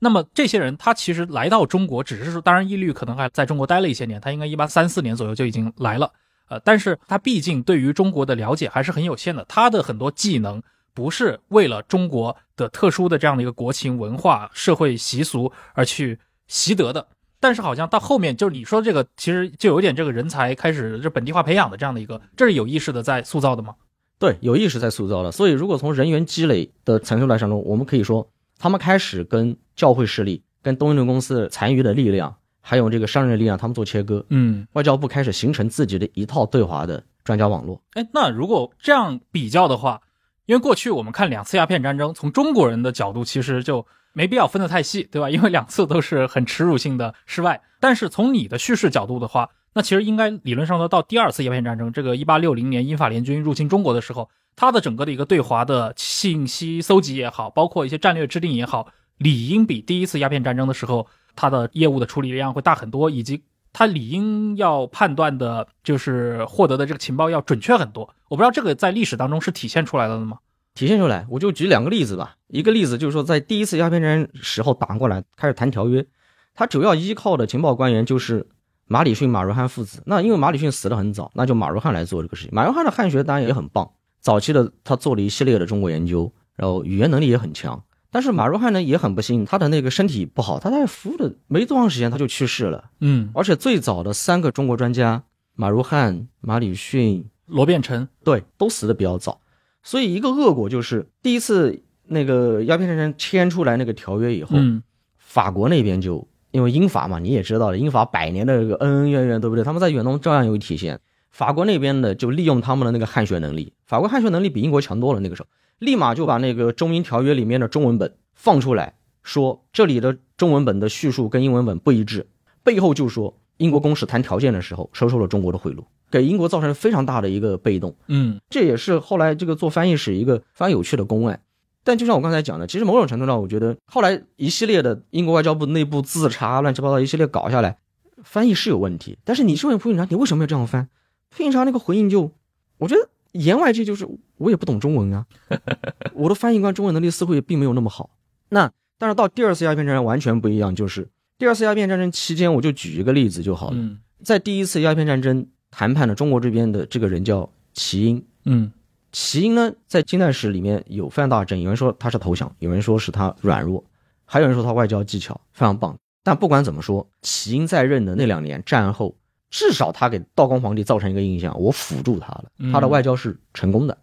[0.00, 6.12] 那么这些人，他其实来到中国，只是说，当然伊律可能还在中国待了一些年，他应该一八三四年左右就已经来了，
[6.48, 10.62] 呃，但是他毕竟对于中国的了解还是很有限的，他的很多技能
[10.94, 17.08] 不是为了中国的特殊的这样的一个国情文化、社会习俗而去习得的。
[17.40, 23.74] 但是好像到后面，就是你说这个，其实就有点这个人才开始这本地化培养的这样的一个，这是有意识的在塑造的吗？
[24.18, 25.30] 对，有意识在塑造的。
[25.30, 28.26] 所以，如果从人员积累的层次来上中，我们可以说，
[28.58, 34.24] 他们开始跟教会势力、跟东印度公司残余的力量，还有这个商人的力量，他们做切割。
[34.30, 37.82] 嗯，外交部开始形成自己的一套对华的专家网络。
[37.92, 40.00] 哎，那如果这样比较的话，
[40.46, 45.30] 因为过去我们看两次鸦片战争，从中国人的角度其实就没必要分得太细，对吧？
[45.30, 47.62] 因为两次都是很耻辱性的失败。
[47.80, 63.42] 但是从你的叙事角度的话，那其实应该理论上说到第二次鸦片战争，这个一八六零年英法联军入侵中国的时候，它的整个的一个对华的信息搜集也好，包括一些战略制定也好，理应比第一次鸦片战争的时候它的业务的处理量会大很多，以及
[63.74, 68.08] 他理应要判断的，就是获得的这个情报要准确很多。
[68.28, 70.38] 我不知道这个在历史当中是体现出来了的吗？
[70.74, 72.36] 体现出来，我就举两个例子吧。
[72.46, 76.06] 一个例子就是说，在第一次鸦片战争时候打过来，开始谈条约，
[76.54, 78.46] 他主要依靠的情报官员就是
[78.86, 80.02] 马礼逊、马如汉父子。
[80.06, 82.54] 那因为马礼逊死得很早，那就马如汉来做这个事情。
[82.54, 87.82] 马如汉的汉学当然也很棒，早期的他做了一系列的中国研究，然后语言能力也很强。
[88.14, 92.84] 但是马如汉呢也很不幸，他的那个身体不好，他在服务的没多长时间他就去世了。
[93.00, 95.24] 嗯，而且最早的三个中国专家
[95.56, 99.40] 马如汉、马礼逊，罗变臣，对，都死的比较早，
[99.82, 104.80] 所以一个恶果就是第一次那个鸦片战争签出来那个条约以后，嗯
[105.18, 109.64] 法国那边就因为英法嘛，你也知道的，英法百年的这个恩恩怨怨，对不对？
[109.64, 111.00] 他们在远东照样有体现。
[111.34, 115.18] 法国那边呢，就利用他们的那个汉学能力，法国汉学能力比英国强多了。
[115.18, 115.48] 那个时候，
[115.80, 118.94] 立马就把那个中英条约里面的中文本放出来，
[119.24, 122.28] 说这里的中文本的叙述跟英文本不一致，
[122.62, 127.96] 背后就说英国公使谈条件的时候收受了中国的贿赂，给英国造成非常大的一个被动。
[128.06, 131.40] 嗯这也是后来这个做翻译史一个非常有趣的公案。
[131.82, 137.78] 但就像我刚才讲的，其实某种程度上，我觉得后来一系列的英国外交部内部自查、乱七八糟一系列搞下来，
[138.22, 139.18] 翻译是有问题。
[139.24, 140.88] 但是你是问蒲警察，你为什么要这样翻？
[141.36, 142.30] 蒲警察那个回应就，
[142.78, 145.26] 我觉得言外之意就是我也不懂中文啊，
[146.14, 148.10] 我的翻译官中文能力似乎也并没有那么好。
[148.50, 153.76] 那但是到第二次鸦片战争完全不一样，就是第二次鸦片战争期间，我就举一个例子就好了。
[153.76, 158.72] 嗯在第一次鸦片战争谈判的中国这边的这个人叫齐英，嗯
[159.12, 163.84] 齐英呢，在近代史里面有非常大的争议，有人说他是投降，有人说是他软弱，
[164.24, 165.94] 还有人说他外交技巧非常棒。
[166.22, 169.14] 但不管怎么说，齐英在任的那两年战后，
[169.54, 173.96] 至少他给道光皇帝造成一个印象，我辅助他了，他的外交是成功的。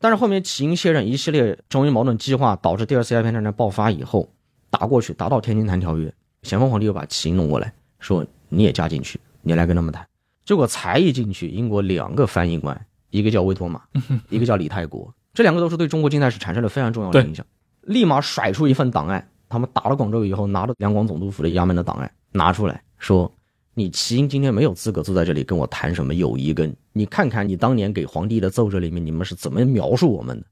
[0.00, 4.28] 但是后面起因卸任，一系列中英矛盾激化，导致第二次鸦片战争爆发以后，
[4.68, 10.04] 打过去打到天津谈条约，咸丰皇帝又把齐英弄过来，说你也加进去，你来跟他们谈。
[10.44, 13.80] 结果才一进去，英国两个翻译官，一个叫威妥玛，
[14.28, 17.46] 一个叫李泰国，这两个都是对中国近代史产生了非常重要的影响。
[17.82, 23.32] 立马甩出一份档案，他们打了广州以后，拿着两广总督府的衙门的档案拿出来说
[23.78, 30.46] ：“你齐英今天没有资格坐在这里跟我谈什么友谊跟，你看看你当年给皇帝的奏折里面，你们是怎么描述我们的？”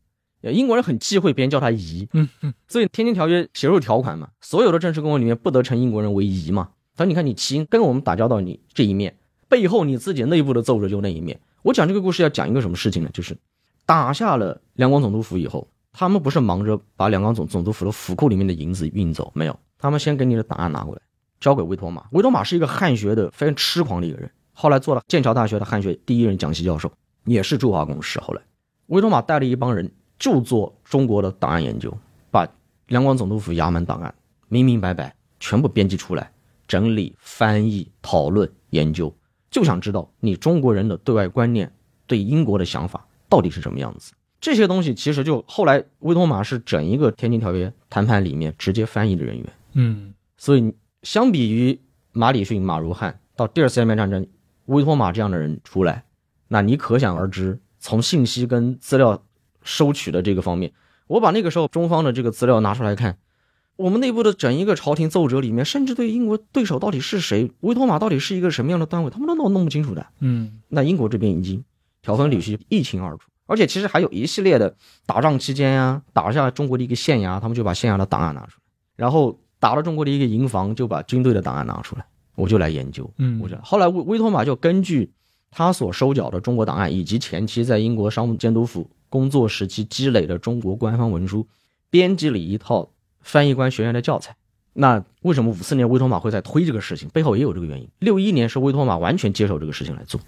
[0.52, 6.68] 英国人很忌讳别人叫他夷，嗯嗯，所以《天津条约》写入条款嘛，所有的正式公文里面不得称英国人为夷嘛。
[6.94, 9.16] 他说：“你看，你齐英跟我们打交道，你这一面。”
[9.48, 11.40] 背后你自己内部的奏折就那一面。
[11.62, 13.08] 我讲这个故事要讲一个什么事情呢？
[13.14, 13.34] 就是
[13.86, 21.00] 打下了两广总督府以后，他们不是忙着把两广总总督府的府库里面的银子运走，没有，他们先给你的档案拿过来，
[21.44, 22.06] 交给维托马。
[22.12, 26.90] 维托马是一个汉学的非常痴狂的一个人，后来做了剑桥大学的汉学第一任讲席教授，
[27.26, 28.18] 也是驻华公使。
[28.18, 28.40] 后来
[28.86, 31.94] 维托马带了一帮人就做中国的档案研究，
[32.30, 32.48] 把
[32.86, 34.14] 两广总督府衙门档案
[34.48, 36.32] 明明白白全部编辑出来，
[36.66, 39.14] 整理、翻译、讨论、研究。
[39.50, 41.70] 就想知道你中国人的对外观念、
[42.06, 44.14] 对英国的想法到底是什么样子。
[44.40, 49.46] 这些东西其实就后来威妥玛是整一个天津条约谈判里面直接翻译的人员。
[49.74, 54.26] 嗯，所以相比于马礼逊、马如汉到第二次鸦片战争，
[54.64, 56.04] 威妥玛这样的人出来，
[56.48, 59.22] 那你可想而知，从信息跟资料
[59.62, 60.72] 收取的这个方面，
[61.06, 63.18] 我把那个时候中方的这个资料拿出来看。
[63.76, 70.06] 我们内部的整一个朝廷奏折里面，甚至对英国对手到底是谁，威托马到底是一个什么样的单位，他们都弄弄不清楚的。
[70.20, 71.64] 嗯，那英国这边已经
[72.00, 78.62] 条分缕析一清二楚，而且其实还有一系列的打仗期间呀，打下中国的一个县衙，他们就把县衙的档案拿出来，
[78.94, 83.10] 然后打了中国的一个营房，就把军队的档案拿出来，我就来研究。
[83.16, 85.10] 嗯，我就后来威威托马就根据
[85.50, 91.46] 他所收缴的中国档案，以及前期在英国商务监督府工作时期积累的中国官方文书，
[91.88, 92.90] 编辑了一套。
[93.26, 94.36] 翻译官学院的教材，
[94.74, 97.08] 那为什么五四年威托马会在推这个事情？
[97.08, 97.88] 背后也有这个原因。
[98.00, 100.20] 六一年是威托马完全接手这个事情来做，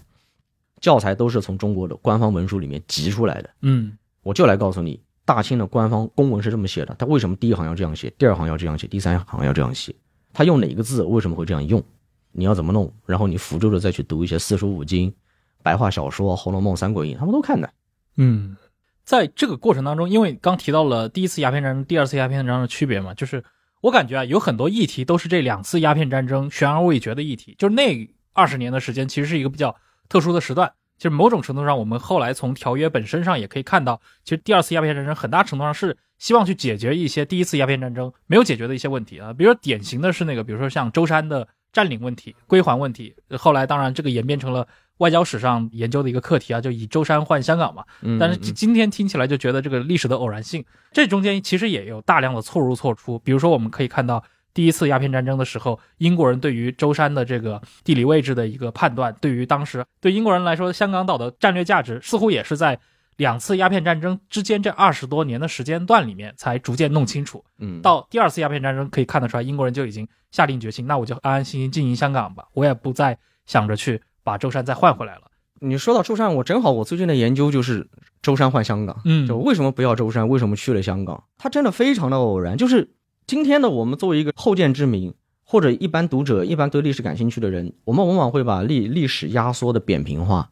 [0.81, 3.49] 教材都是从中国的官方文书里面集出来的。
[3.61, 9.93] 嗯，我就来告诉你，大清的官方公文是这么写的，他为什么第一行要这样写，第二行要这样写，第三行要这样写？
[10.31, 11.03] 他用哪个字？
[11.03, 11.83] 为什么会这样用？
[12.31, 12.89] 你要怎么弄？
[13.05, 15.13] 然后你辅助着再去读一些四书五经、
[15.61, 17.69] 白话小说《红楼梦》《三国演义》，他们都看的。
[18.15, 18.55] 嗯。
[19.03, 23.43] 在这个过程当中，因为刚提到了第一次鸦片战争、第二次鸦片战争的区别嘛，就是
[23.81, 27.55] 我感觉啊，有很多议题都是这两次鸦片战争悬而未决的议题。
[27.57, 29.75] 就是那二十年的时间，其实是一个比较
[30.09, 30.73] 特殊的时段。
[30.97, 43.15] 其实某种程度上，我们后来从条约本身上也可以看到，其实第二次鸦片战争很大程度上是希望去解决一些第一次鸦片战争没有解决的一些问题啊，比如说典型的是那个，比如说像舟山的占领问题、归还问题。
[43.37, 44.67] 后来当然这个演变成了。
[44.97, 47.85] 外交史上研究的一个课题啊，就以舟山换香港嘛。
[48.19, 53.19] 但是今天听起来就觉得这个历史的偶然性，这中间其实也有大量的错入错出。
[53.19, 54.23] 比如说，我们可以看到
[54.57, 62.79] 第一次鸦片战争的时候，英国人对于舟山的这个地理位置的一个判断，对于当时对英国人来说，香港岛的战略价值，似乎也是在
[63.17, 67.45] 两次鸦片战争之间这二十多年的时间段里面才逐渐弄清楚。
[67.59, 73.15] 嗯，到第二次鸦片战争可以看得出来，英国人就已经下定决心，那我就安安心心经营香港吧，我也不再
[73.45, 74.01] 想着去。
[74.23, 75.21] 把舟山再换回来了。
[75.59, 77.87] 你说到舟山，我正好我最近的研究就是
[78.21, 78.99] 舟山换香港。
[79.05, 80.27] 嗯，就为什么不要舟山？
[80.27, 81.23] 为什么去了香港？
[81.37, 82.57] 它真的非常的偶然。
[82.57, 82.89] 就是
[83.27, 85.13] 今天呢我们作为一个后见之明，
[85.43, 90.49] 或者一般读者、一般对历史感兴趣的人，我们往往会把历历史压缩的扁平化，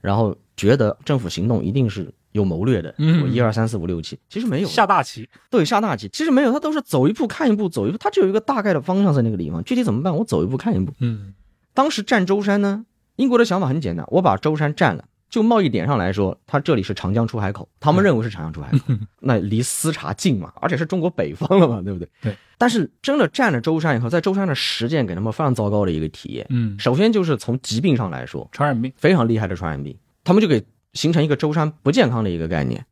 [0.00, 2.92] 然后觉得政府行动一定是有谋略的。
[2.98, 5.28] 嗯，一二三四五六七，其实没有下大棋。
[5.48, 10.92] 对，下大棋，其实没有，它都是走一步看一步，走一步，它只有一个大概的方向在那个地方，具体怎么办，我走一步看一步。
[10.98, 11.32] 嗯，
[11.74, 12.86] 当时占舟山呢？
[13.14, 22.08] 英国的想法很简单，我把舟山占了，就贸易点上来说，它这里是长江出海口，他们认为是长江出海口， 那离丝茶近嘛，而且是中国北方了嘛，对不对？
[22.22, 22.36] 对。
[22.58, 26.46] 但是真的占了舟山以后，在舟山的实践给他们非常糟糕的一个体验。
[26.50, 26.78] 嗯。
[26.78, 32.86] 首先就是从疾病上来说，传染病非常厉害的传染病，他们就给形成一个舟山不健康的一个概念。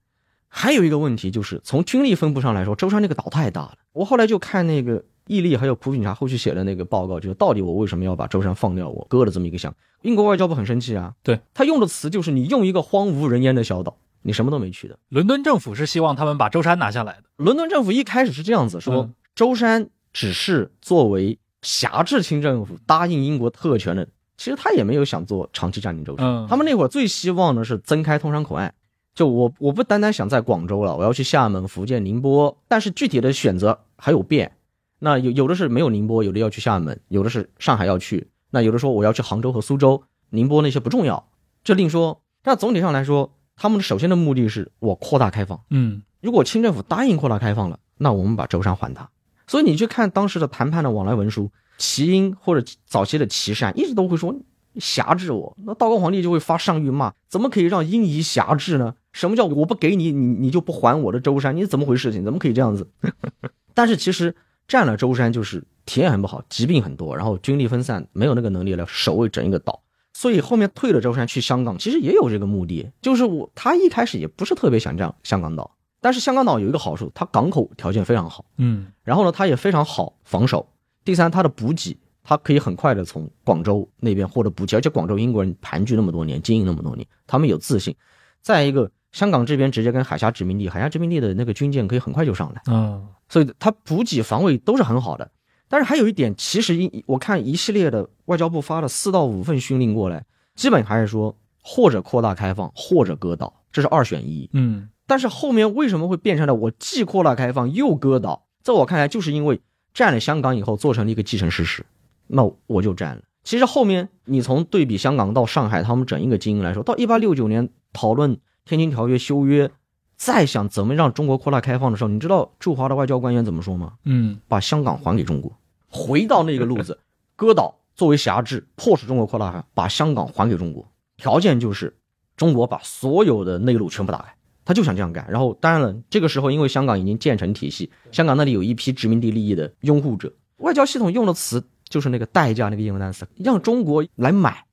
[0.48, 3.74] 还有一个问题就是从军力分布上来说，舟山那个岛太大了。
[3.92, 9.74] 我后来就看那个毅力还有普警察后续写的那个报告，就是到底我为什么要把舟山放掉，我割了这么一个项。
[10.02, 14.98] 英国外交部很生气啊，对他用的词就是你用一个荒无人烟的小岛，你什么都没去的。
[15.08, 17.22] 伦敦政府是希望他们把舟山拿下来的。
[17.36, 24.06] 伦敦政府一开始是这样子说，嗯舟山只是作为辖制清政府答应英国特权的，
[24.36, 26.26] 其实他也没有想做长期占领舟山。
[26.26, 28.74] 嗯他们那会儿最希望的是增开通商口岸。
[29.14, 34.52] 就我我不单单想在广州了，我要去厦门、福建、宁波，但是具体的选择还有变。
[34.98, 41.28] 那有有的是没有宁波，有的要去厦门，有的是上海要去，那有的说我要去杭州和苏州，宁波那些不重要，
[41.62, 42.22] 这另说。
[42.42, 45.60] 但总体上来说，他们首先的目的是我扩大开放。
[45.70, 49.10] 嗯如果清政府答应扩大开放了，那我们把舟山还他。
[49.46, 54.34] 所以你去看当时的谈判的往来文书，齐英或者早期的齐善一直都会说
[54.76, 55.54] 辖制我。
[55.64, 58.94] 那道光皇帝就会发上谕骂，怎么可以让英夷辖制呢？
[59.12, 61.54] 什么叫我不给你，你你就不还我的舟山？
[61.54, 62.24] 你怎么回事情？
[62.24, 62.88] 怎么可以这样子？
[63.74, 64.34] 但是其实
[64.66, 69.82] 占了舟山就是体验很不好，疾病很多，然后军力分散，没有那个能力来守卫整一个岛。
[70.12, 80.68] 所以后面退了舟山去香港，其实也有这个目的，就是我他一开始也不是特别想这样香港岛，但是香港岛有一个好处，它港口条件非常好，嗯然后呢，它也非常好防守。
[81.04, 87.94] 第三，它的补给，它可以很快的从广州那边获得补给，而且广州英国人盘踞那么多年，经营那么多年，他们有自信。
[88.40, 95.28] 再一个，香港这边直接跟海峡殖民地，海峡殖民地的那个军舰可以很快就上来，嗯所以它补给防卫都是很好的。
[95.68, 104.48] 但是还有一点，其实一我看一系列的外交部发了四到五份训令过来，基本还是说或者扩大开放，或者割岛，这是二选一。
[104.52, 108.46] 嗯但是后面为什么会变成了我既扩大开放又割岛？
[108.62, 109.60] 在我看来，就是因为
[109.92, 111.84] 占了香港以后做成了一个既成事实，
[112.28, 113.22] 那我就占了。
[113.42, 119.70] 其实后面你从对比香港到上海他们整一个经营来说，到一八六九年讨论《天津条约》修约，
[120.16, 123.94] 再想怎么让中国扩大开放的时候，你知道驻华的外交官员怎么说吗？
[124.04, 125.52] 嗯把香港还给中国，
[125.88, 126.98] 回到那个路子，
[127.36, 130.86] 割岛作为辖制，迫使中国扩大开放，把香港还给中国。
[131.16, 131.96] 条件就是
[132.36, 135.24] 中国把所有的内陆全部打开，他就想这样干。
[135.30, 144.64] 然后当然了，这个时候因为香港已经建成体系，香港那里有一批殖民地利益的拥护者，外交系统用的词就是那个代价那个英文单词，让中国来买，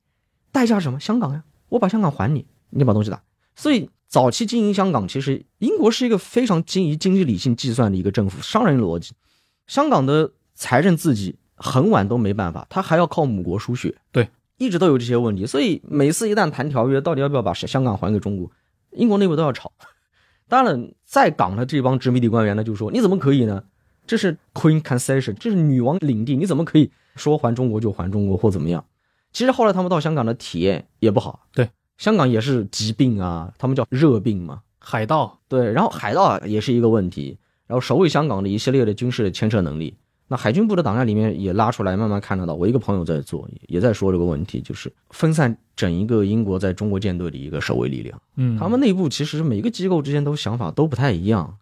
[0.50, 0.98] 代价是什么？
[0.98, 3.22] 香港呀，我把香港还你，你把东西打。
[3.54, 9.14] 所以早期经营香港，其实英国是一个非常精于经济理性计算的一个政府，商人逻辑。
[9.66, 15.46] 香港的财政自己很晚都没办法，他还要靠母国输血，对，一直都有这些问题。
[15.46, 18.50] 所以每次一旦谈条约，到底要不要把香港还给中国，
[18.90, 19.72] 英国内部都要吵。
[20.46, 23.64] 当然了，在港的这帮殖民地官员呢，就说你怎么可以呢？
[24.06, 28.84] 这是 Queen Concession，这是女王领地，你怎么可以说还中国就还中国或怎么样？
[29.32, 39.96] 其实后来他们到香港的体验也不好，对，香港也是疾病啊，他们叫热病嘛，海盗，对，然后海盗也是一个问题，然后守卫香港的一系列的军事的牵扯能力，
[40.28, 42.54] 那海军部的档案里面也拉出来，慢慢看得到。
[42.54, 48.20] 我一个朋友在做，也在说这个问题，就是分散整一个英国在中国舰队的一个守卫力量。
[48.36, 51.58] 嗯，他们内部其实每个机构之间都想法都不太一样，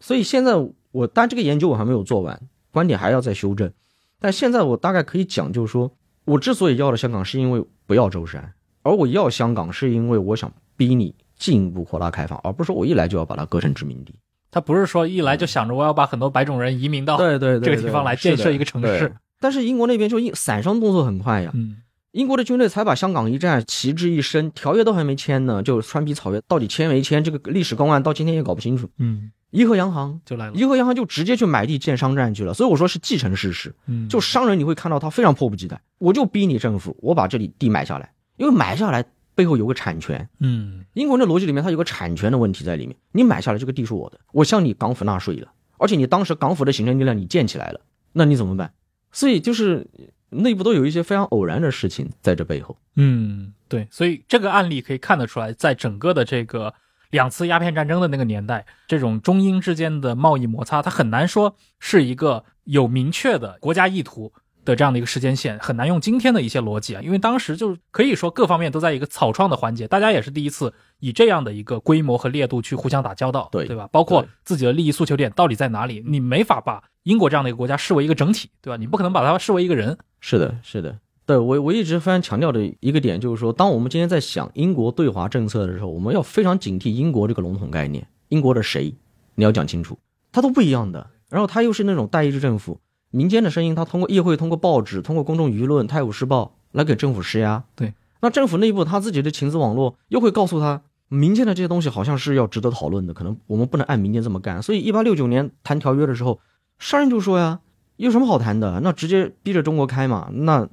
[0.00, 0.56] 所以现在
[0.92, 2.40] 我当然这个研究我还没有做完，
[2.72, 3.72] 观点还要再修正。
[4.18, 5.92] 但现在我大概可以讲，就是说
[6.24, 8.52] 我之所以要了香港，是因为不要舟山，
[8.82, 14.14] 而我要香港是因为我想逼你进一步扩大开放，而不是说我一来就要把它割成殖民地。
[14.50, 19.14] 他不是说一来就想着我要把很多白种人移民到对对对，这个地方来建设一个城市。
[19.38, 21.76] 但是英国那边就一散商动作很快呀，嗯
[22.12, 28.90] 英国的军队才把香港一战旗帜一升，条约都还没签呢，就川皮草约到底签没签，这个历史公案到今天也搞不清楚。
[28.98, 30.52] 嗯，怡和洋行，就来了。
[30.54, 33.72] 怡和洋行就直接去买地建商站去了，所以我说是继承事实。
[33.86, 40.26] 嗯，就商人你会看到他非常迫不及待，我就逼你政府，我把这里地买下来，因为买下来背后有个产权。
[40.38, 42.96] 嗯英国人的逻辑里面，它有个产权的问题在里面。
[43.12, 47.80] 你买下来这个地是我的，我向你港府纳税了，而且你当时港府的行政力量你建起来了，
[48.14, 48.72] 那你怎么办？
[49.12, 49.86] 所以就是
[50.30, 52.78] 内部都有一些非常偶然的事情在这背后。
[52.96, 56.72] 嗯，对，所以这个案例可以看得出来，在整个的这个
[57.10, 64.32] 两次鸦片战争的那个年代，这种中英之间的贸易摩擦，它很难说是一个有明确的国家意图
[64.64, 73.88] 的这样的一个时间线，很难用今天的一些逻辑啊，因为当时就可以说各方面都在一个草创的环节，大家也是第一次以这样的一个规模和烈度去互相打交道，对对吧？
[73.90, 78.76] 包括自己的利益诉求点到底在哪里，你没法把英国这样的一个国家视为一个整体，对吧？
[78.76, 80.98] 你不可能把它视为一个人，是的，是的。
[81.26, 88.04] 对我我一直非常强调的一个点就是说，当我们今天在想英国对华政策的时候，我们要非常警惕英国这个笼统概念。
[88.30, 88.92] 英国的谁，
[89.36, 89.96] 你要讲清楚，
[90.32, 91.08] 它都不一样的。
[91.28, 92.80] 然后它又是那种代议制政府，
[93.10, 97.64] 民间的声音，他通过议会、通过报纸、通过公众舆论、《泰晤士报》来给政府施压。
[97.74, 104.62] 对，那政府内部他自己的情资网络又会告诉他，民间的这些东西好像是要值得讨论的，可能我们不能按民间这么干。
[104.62, 106.38] 所以，一八六九年谈条约的时候，
[106.78, 107.60] 商人就说呀，
[107.96, 108.80] 有什么好谈的？
[108.80, 110.30] 那直接逼着中国开嘛。
[110.32, 110.68] 那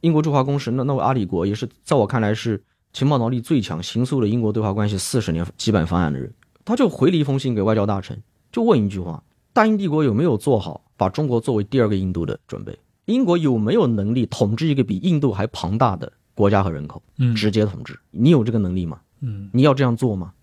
[0.00, 2.62] 英国驻华公使，那那位阿里国也是在我看来是
[2.92, 6.32] 情报能力最强、行诉了英国对华关系四十年基本方案的人，
[6.64, 8.20] 他就回了一封信给外交大臣，
[8.50, 9.22] 就问一句话：
[9.56, 12.78] 大英帝国有没有做好把中国作为第二个印度的准备？
[13.06, 17.02] 英国有没有能力统治一个比印度还庞大的国家和人口？
[17.16, 19.00] 嗯直接统治，你有这个能力吗？
[19.22, 20.34] 嗯你要这样做吗？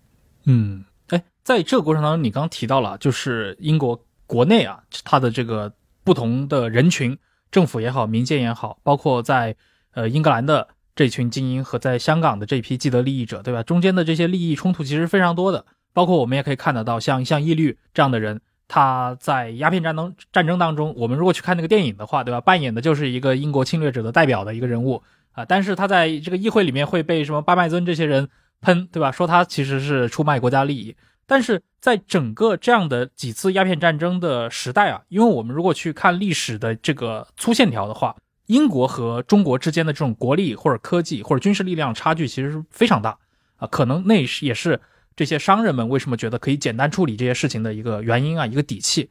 [0.46, 7.16] 嗯，哎，在这个过程当中，你刚刚提到了，就是英国国内啊，它的这个不同的人群，
[7.52, 9.54] 政府也好，民间也好，包括在
[9.92, 13.62] 呃英格兰的这群精英和在香港的这批既得利益者，对吧？
[13.62, 18.40] 中间的这些利益冲突其实非常多的，包括我们也可以看得到，像像义律这样的人。
[18.66, 22.40] 他在鸦片战争战争当中，我们如果去看那个电影的话，对吧？
[22.40, 25.02] 扮演的就是一个英国侵略者的代表的一个人物
[25.32, 28.28] 啊，但是他在这个议会里面会被什么巴麦尊这些人
[28.60, 29.12] 喷，对吧？
[29.12, 30.96] 说他其实是出卖国家利益。
[31.26, 38.14] 但是在整个这样的几次鸦片战争的时代啊，因为我们如果去看历史的这个粗线条的话，
[38.46, 43.16] 英国和中国之间的这种国力或者科技或者军事力量差距其实是非常大
[43.56, 44.78] 啊，可能那是也是
[45.16, 49.10] 这些商人们为什么觉得可以简单处理这些事情的一个原因啊，一个底气。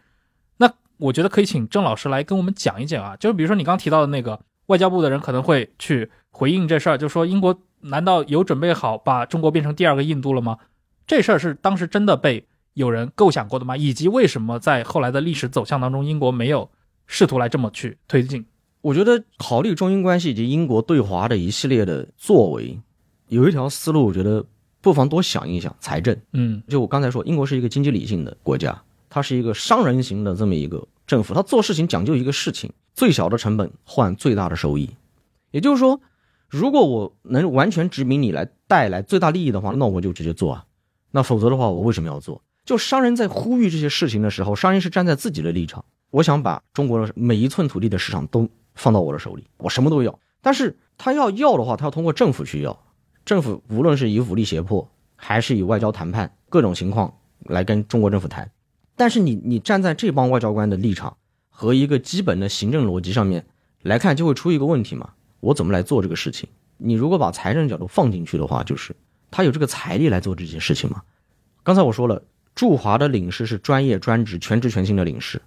[0.57, 10.57] 那我觉得可以请郑老师来跟我们讲一讲啊，就是比如说你刚提到的那个外交部的人可能会去回应这事儿，就说英国难道有准备好把中国变成第二个印度了吗？
[11.05, 13.75] 这事儿是当时真的被有人构想过的吗？
[13.75, 16.69] 以及为什么在后来的历史走向当中，英国没有
[17.07, 18.45] 试图来这么去推进？
[18.81, 22.79] 我觉得考虑中英关系以及英国对华的一系列的作为，
[23.27, 24.45] 有一条思路，我觉得
[24.83, 25.73] 不妨多想一想。
[25.79, 34.89] 财政，嗯就我刚才说，英国是一个经济理性的国家，它是一个商人型的这么一个政府，它做事情讲究一个事情，最小的成本换最大的收益。
[35.51, 36.01] 也就是说，
[36.49, 40.65] 如果我能完全殖民你来带来最大利益的话，那我就直接做啊。
[41.11, 42.43] 那否则的话，我为什么要做？
[42.65, 50.19] 就商人在呼吁这些事情的时候，商人是站在自己的立场，我想把中国的每一寸土地的市场都放到我的手里，我什么都要。
[50.41, 52.77] 但是他要要的话，他要通过政府去要，
[53.25, 57.13] 政府无论是以武力胁迫，还是以外交谈判，各种情况
[57.45, 58.49] 来跟中国政府谈。
[58.95, 61.15] 但是你你站在这帮外交官的立场
[61.49, 63.45] 和一个基本的行政逻辑上面
[63.81, 66.49] 来看，就会出一个问题嘛：我怎么来做这个事情？
[66.77, 68.95] 你如果把财政角度放进去的话，就是
[69.31, 71.01] 他有这个财力来做这些事情吗？
[71.63, 72.21] 刚才我说了，
[72.53, 75.41] 驻华的领事是专业、专职、全职全薪的领事，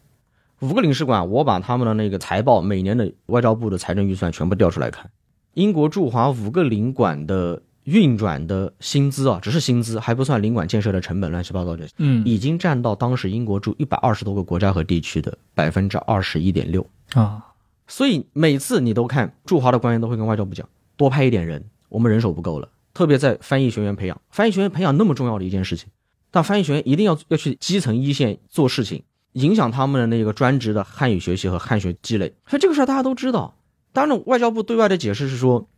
[0.60, 5.10] 五个领事馆，我把他们的那个财报每年的外交部的财政预算全部调出来看，
[5.52, 16.86] 英国驻华五个领馆的运转的薪资啊，只是薪资还不算领馆建设的成本，乱七八糟的，嗯已经占到当时英国驻一百二十多个国家和地区的百分之二十一点六。
[17.14, 17.42] 啊
[17.88, 22.68] 所以每次你都看驻华的官员都会跟外交部讲，多派一点人，我们人手不够了。
[22.92, 25.88] 特别在翻译学员培养，翻译学员培养那么重要的一件事情，
[26.32, 32.34] 但翻译学员一定要要去基层一线做事情，影响他们的那个专职的汉语学习和汉学积累。
[32.48, 33.54] 所以这个事儿大家都知道。
[33.92, 35.68] 当然，外交部对外的解释是说，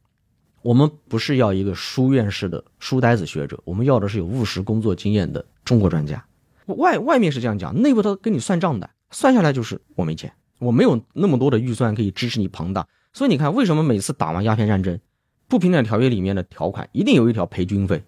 [0.62, 6.24] 我们不是要一个书院式的书呆子学者，我们要的是有务实工作经验的中国专家。
[6.66, 12.86] 外外面是这样讲，内部他跟你算账的，算下来就是我没钱，我没有那么多的预算可以支持你庞大。
[13.12, 14.98] 所以你看，为什么每次打完鸦片战争，
[15.48, 18.02] 不平等条约里面的条款一定有一条赔军费，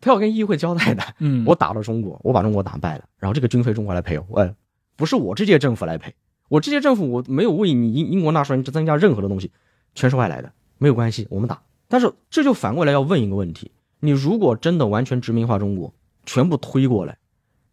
[0.00, 1.02] 他要跟议会交代的。
[1.18, 4.54] 嗯，我打了中国，我把中国打败了，然后这个军费中国来赔我，哎，
[4.96, 6.14] 不是我这届政府来赔，
[6.48, 9.52] 我这届政府我没有为你英英国纳税人增加任何的东西，
[9.94, 11.60] 全是外来的，没有关系，我们打。
[11.90, 15.92] 但是这就反过来要问一个问题：你如果真的完全殖民化中国，
[16.24, 17.18] 全部推过来，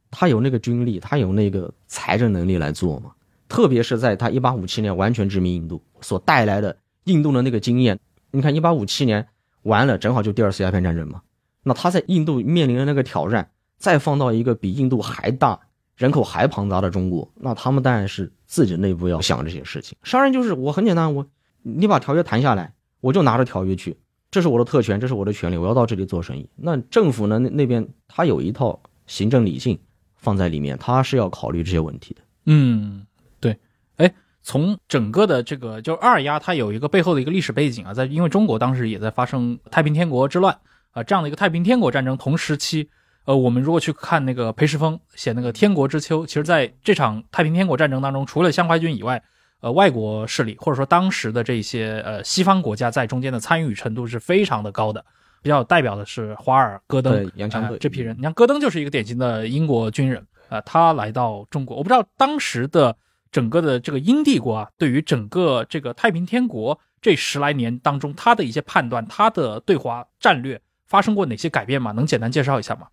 [0.09, 3.11] 他有那个军力，他有那个财政能力来做吗？
[3.47, 7.99] 特别是在他一八五七年完全殖民印度所带来的印度的那个经验，
[8.32, 9.28] 你看一八五七年
[9.61, 11.22] 完了，正好就第二次鸦片战争嘛。
[11.61, 15.59] 那他在印度面临的那个挑战，再放到一个比印度还大、
[15.95, 19.95] 人口还庞杂的中国，那他们当然是自己内部要想这些事情。
[20.01, 21.28] 商人就是我很简单，我
[21.61, 23.97] 你把条约谈下来，我就拿着条约去，
[24.30, 26.50] 这是我的特权，这是我的权利，我要到这里做生意。
[26.56, 29.80] 那政府呢那那边他有一套行政理性
[30.16, 32.22] 放在里面，他是要考虑这些问题的。
[32.46, 33.06] 嗯，
[33.40, 33.58] 对，
[33.96, 34.14] 哎，
[34.44, 40.58] 从整个的这个就二丫，它有一个背后的一个历史背景啊，在因为中国当时也在发生太平天国之乱
[40.92, 42.90] 啊、这样的一个太平天国战争同时期，
[43.26, 49.24] 呃，我们如果去看那个裴时丰写那个《天国之秋》，其实在这场太平天国战争当中，除了湘淮军以外，
[49.60, 55.03] 呃，外国势力或者说当时的这些呃西方国家在中间的参与程度是非常的高的。
[55.43, 58.18] 比较有代表的是华尔、戈登对、洋枪队呃这批人。
[58.18, 62.93] 你看，戈登就是一个典型的英国军人，呃，他来到中国，我不知道当时的
[63.32, 71.91] 整个的这个英帝国啊，对于整个这个太平天国这十来年当中，他的一些判断，他的对华战略发生过哪些改变吗？
[71.91, 72.88] 能简单介绍一下吗？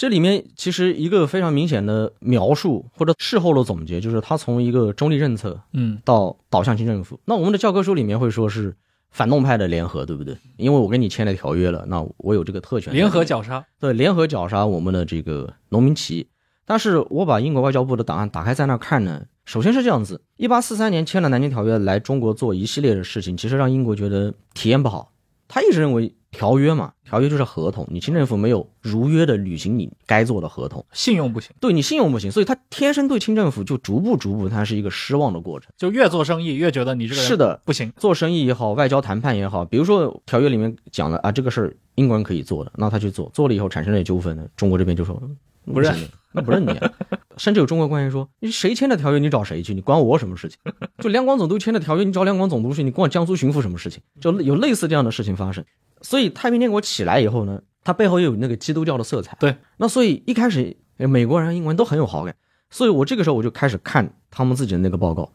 [0.00, 7.20] 这里面其实一个非常明显的描述或者事后的总结，就是他从一个中立政策嗯到导向清政府。
[7.26, 8.74] 那我们的教科书里面会说是
[9.10, 10.34] 反动派的联合，对不对？
[10.56, 12.94] 因为我跟你签了条约了，那我有这个特权。
[12.94, 16.26] 联合绞杀，对，联合绞杀我们的这个农民起义。
[16.64, 25.12] 但是我把英国外交部的档案打开在那看呢，首先是这样子：一八四三年签了南京条约，来中国做一系列的事情，其实让英国觉得体验不好。
[25.46, 35.70] 他一直认为条约嘛，条约就是合同，你清政府没有如约的履行你该做的合同，信用不行，对你信用不行，所以他天生对清政府就逐步逐步，他是一个失望的过程。
[35.76, 37.92] 就越做生意越觉得你这个人是的，不行。
[37.98, 45.36] 做生意也好，外交谈判也好，比如说条约里面讲了啊，这个事儿英国人可以做的，那他去做，做了以后产生了纠纷呢，中国这边就说嗯
[45.74, 45.94] 不认
[46.32, 46.90] 那不认你、啊，
[47.36, 50.56] 甚至有中国官员说，你谁签的条约，你找谁去，你关我什么事情？
[51.00, 54.00] 就两广总督签的条约，你找两广总督去，你关江苏巡抚什么事情？
[54.18, 55.62] 就有类似这样的事情发生。
[56.02, 59.36] 所以太平天国起来以后呢，它背后又有那个基督教的色彩。
[59.40, 62.34] 对，那所以一开始呃美国人、英国人都很有好感，
[62.70, 65.30] 所以我这个时候我就开始看他们自己的那个报告。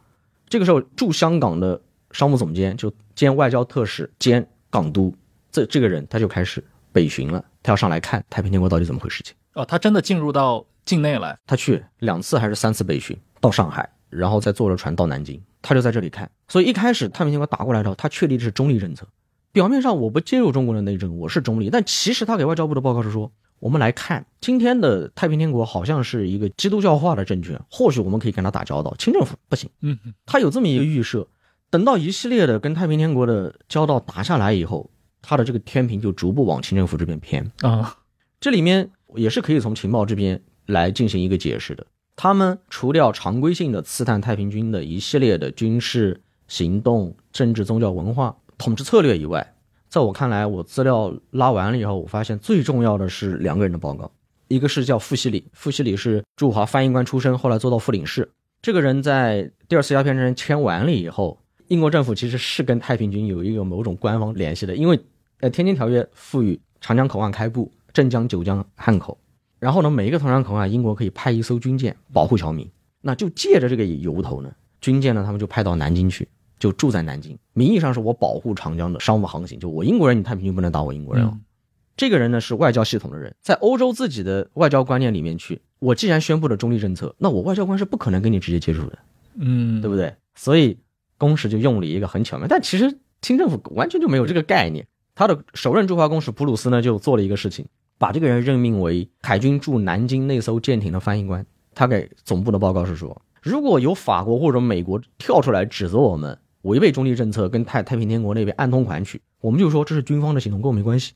[0.48, 5.14] 这个时候驻香港的商务总监就兼外交特使兼港督，
[5.52, 9.36] 这这个人他就开始北巡了，他要上来看太平天国到底怎么回事情。
[9.54, 16.30] 哦，他真的进入到境内来，他去两次还是三次北巡到上海，然后再坐着船到南京，他就在这里看。
[16.48, 19.08] 所以一开始太平天国打过来的时候，他确立的是中立政策。
[19.56, 28.94] 表面上我不介入中国的内政，我是中立，但其实他给外交部的报告是说，我们来看今天的太平天国好像是一个基督教化的政权，或许我们可以跟他打交道。
[29.00, 31.26] 清政府不行，嗯，他有这么一个预设。
[31.70, 34.90] 等到一系列的跟太平天国的交道打下来以后，
[35.22, 37.50] 他的这个天平就逐步往清政府这边偏。
[37.62, 37.96] 啊，
[38.42, 41.88] 这里面也是可以从情报这边来进行一个解释的。
[42.18, 49.54] 他们除掉常规性的刺探太平军的一系列的军事行动、政治、宗教、文化、统治策略以外，
[49.90, 54.12] 在我看来，我资料拉完了以后，我发现最重要的是两个人的报告，
[54.48, 58.30] 一个是叫傅西里，傅西里是驻华翻译官出身，后来做到副领事。
[58.62, 65.00] 这个人在第二次鸦片战争签完了以后，英国政府其实是跟太平军有一个某种官方联系的，因为
[65.40, 69.18] 呃《天津条约》赋予长江口岸开埠，镇江、九江汉口，
[69.60, 72.70] 然后呢，每一个长江口岸，英国可以派一艘军舰保护侨民。
[73.02, 74.52] 那就借着这个由头呢，
[74.82, 76.28] 军舰呢，他们就派到南京去，
[76.60, 81.32] 就住在南京，名义上是我保护长江的商务航行，就我英国人，你太平军不能打我英国人哦。
[81.34, 81.42] 嗯
[81.98, 89.00] 这个人呢是外交系统的人，在欧洲自己的外交观念里面去，我既然宣布了中立政策，那我外交官是不可能跟你直接接触的，
[89.40, 90.14] 嗯，对不对？
[90.36, 90.78] 所以
[91.18, 94.86] 公使就用了一个很巧妙，但其实清政府完全就没有这个概念。
[95.16, 97.66] 他的首任驻华公使普鲁斯呢就做了一个事情，
[97.98, 101.46] 把这个人任命为海军驻南京那艘舰艇的翻译官。
[101.74, 111.14] 他给总部的报告是说，如果有法国或者美国跳出来指责我们违背中立政策，跟太太平天国那边暗通款曲，我们就说这是军方的行动，跟我没关系。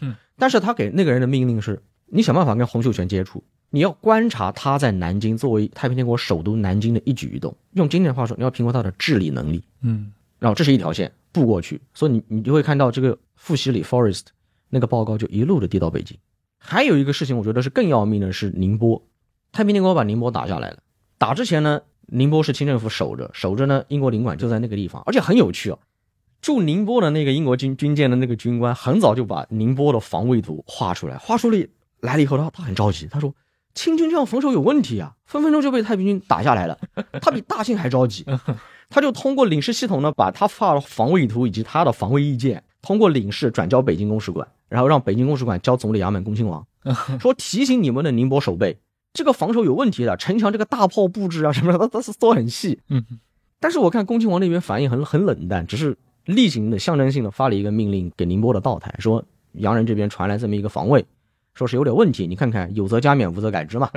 [0.00, 7.54] 嗯但是他给那个人的命令是：你想办法跟洪秀全接触，你要观察他在南京作为太平天国首都南京的一举一动。
[7.74, 9.62] 用今天的话说，你要评估他的治理能力。
[9.82, 14.24] 嗯然后这是一条线布过去，所以你你就会看到这个富西里 Forest
[14.70, 16.18] 那个报告就一路的递到北京。
[16.58, 19.00] 还有一个事情，我觉得是更要命的是宁波，
[19.52, 20.78] 太平天国把宁波打下来了。
[21.18, 21.82] 打之前呢，
[22.14, 25.78] 宁波是清政府守着，守着呢，英国领馆就在那个地方，而且很有趣啊。
[26.42, 31.66] 驻宁波的那个英国军军舰的那个军官，很早就把宁波的防卫图画出来，画出来
[32.00, 33.34] 来了以后，他他很着急，他说
[33.74, 36.78] 清军这样防守有问题啊，分分钟就被太平军打下来了。
[37.22, 38.26] 他比大清还着急，
[38.90, 46.66] 他就通过领事系统呢，把他画的防卫图以及他的防卫意见，通过领事转交北京公使馆，然后让北京公使馆交总理衙门恭亲王，
[47.18, 48.76] 说提醒你们的宁波守备，
[49.12, 52.80] 这个防守有问题的，城墙这个大炮布置啊什么的，他他是都很细。
[52.88, 53.04] 嗯，
[53.60, 61.04] 但是我看恭亲王那边反应很很冷淡，只是例行的象征性的发了一个命令给宁波的道台，说洋人这边传来这么一个防卫，
[61.54, 63.90] 说是有点问题，你看看有则加勉，无则改之嘛。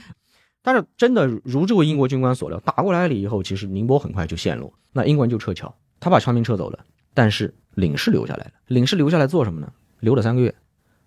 [0.62, 6.78] 但是真的如这位英国军官所料，打过来了以后，其实宁波很快就陷落，那英国人就撤侨，他把侨民撤走了，
[7.12, 8.52] 但是领事留下来了。
[8.68, 9.70] 领事留下来做什么呢？
[10.00, 10.54] 留了三个月，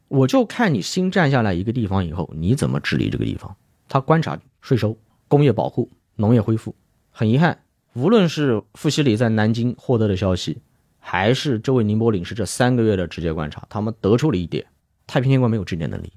[0.08, 3.55] 我就看你新占下来一个地方以后，你怎么治理这个地方。
[3.89, 4.97] 他观察税收、
[5.28, 6.76] 工业保护、农业恢复。
[7.12, 10.62] 很遗憾，无论是傅西里在南京获得的消息，
[10.99, 14.66] 还是这位宁波领事这三个月的直接观察，他们得出了一点：
[15.08, 16.12] 太平天国没有治理能力，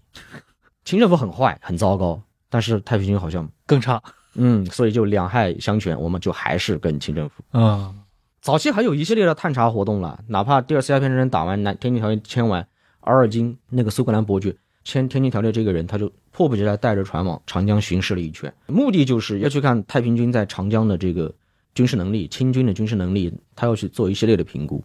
[0.85, 4.03] 清政府很坏、很糟糕，但是太平军好像更差，
[4.35, 7.43] 嗯，所以就两害相权，我们就还是跟清政府。
[7.53, 7.95] 嗯
[8.43, 12.67] 早期还有一系列的探查活动了，哪怕第二次鸦片战争打完，南天津条约签完，
[13.01, 21.35] 阿尔金那个苏格兰伯爵签天津条约这个人，他就迫不及待带着船往长江巡视了一圈，目的就是要去看太平军在长江的这个
[21.75, 24.83] 军事能力，清军的军事能力，他要去做一系列的评估。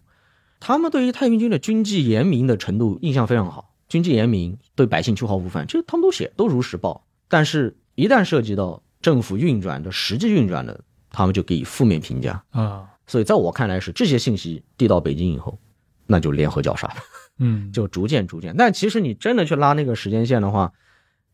[0.60, 7.04] 他们对于太平军的军纪严明的程度印象非常好，军纪严明，对百姓秋毫无犯，这他们都写，都如实报。
[7.28, 12.42] 但是，一旦涉及到政府运转的实际运转的，他们就给予负面评价。
[12.50, 15.58] 啊，所以，在我看来是这些信息递到北京以后，
[16.06, 16.92] 那就联合绞杀，
[17.38, 18.56] 嗯，就逐渐逐渐。
[18.56, 20.72] 但其实你真的去拉那个时间线的话，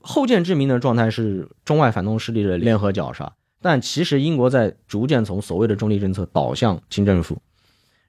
[0.01, 3.33] 后见之明的状态是中外反动势力的联合绞杀。
[3.61, 7.41] 但其实英国在逐渐从所谓的中立政策导向清政府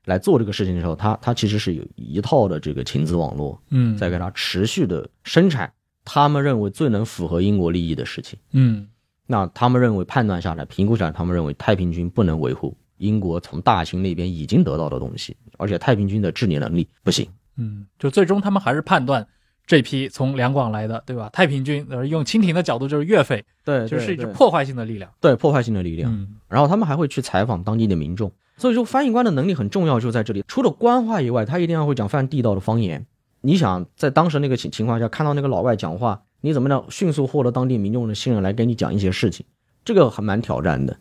[0.06, 5.72] 来做这个事情的时候，它它其实是有一套的这个情资网络，嗯，在给它持续的生产
[6.04, 8.40] 他们认为最能符合英国利益的事情。
[8.52, 8.88] 嗯
[9.26, 17.26] 那他们认为判断下来、评估下来，他们认为太平军不能维护英国从大清那边已经得到的东西，而且太平军的治理能力不行。
[17.58, 19.28] 嗯，就最终他们还是判断
[19.66, 21.30] 这批从两广来的，对吧？
[21.32, 25.10] 太平军，呃，用清廷的角度就是岳飞，对就是一支破坏性的力量。
[25.22, 26.12] 对破坏性的力量。
[26.12, 30.44] 嗯然后他们还会去采访当地的民众，所以说翻译官的能力很重要，就在这里。
[30.48, 33.04] 除了官话以外，他一定要会讲非常地道的方言。
[33.42, 39.46] 你想在当时那个情情况下，看到那个老外讲话，你怎么能迅速获得当地民众的信任来跟你讲一些事情？
[39.84, 40.96] 这个还蛮挑战的。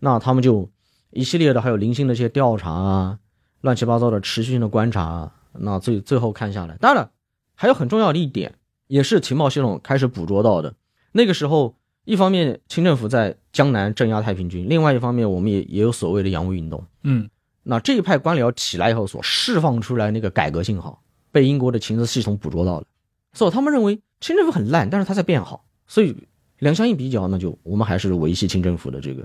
[0.00, 0.68] 那他们就
[1.10, 3.18] 一系列的还有零星的一些调查啊，
[3.62, 5.32] 乱七八糟的持续性的观察啊。
[5.58, 7.10] 那最最后看下来，当然了，
[7.54, 8.54] 还有很重要的一点，
[8.86, 10.74] 也是情报系统开始捕捉到的。
[11.12, 16.84] 那个时候，一方面清政府在江南镇压太平军，另外一方面我们也也有所谓的洋务运动。
[17.02, 17.28] 嗯
[17.64, 21.00] 那这一派官僚起来以后所释放出来那个改革信号，
[21.30, 22.86] 被英国的情报系统捕捉到了，
[23.34, 26.16] 所以他们认为清政府很烂，但是他在变好，所以
[26.58, 29.24] 两相一比较，那就我们还是维系清政府的这个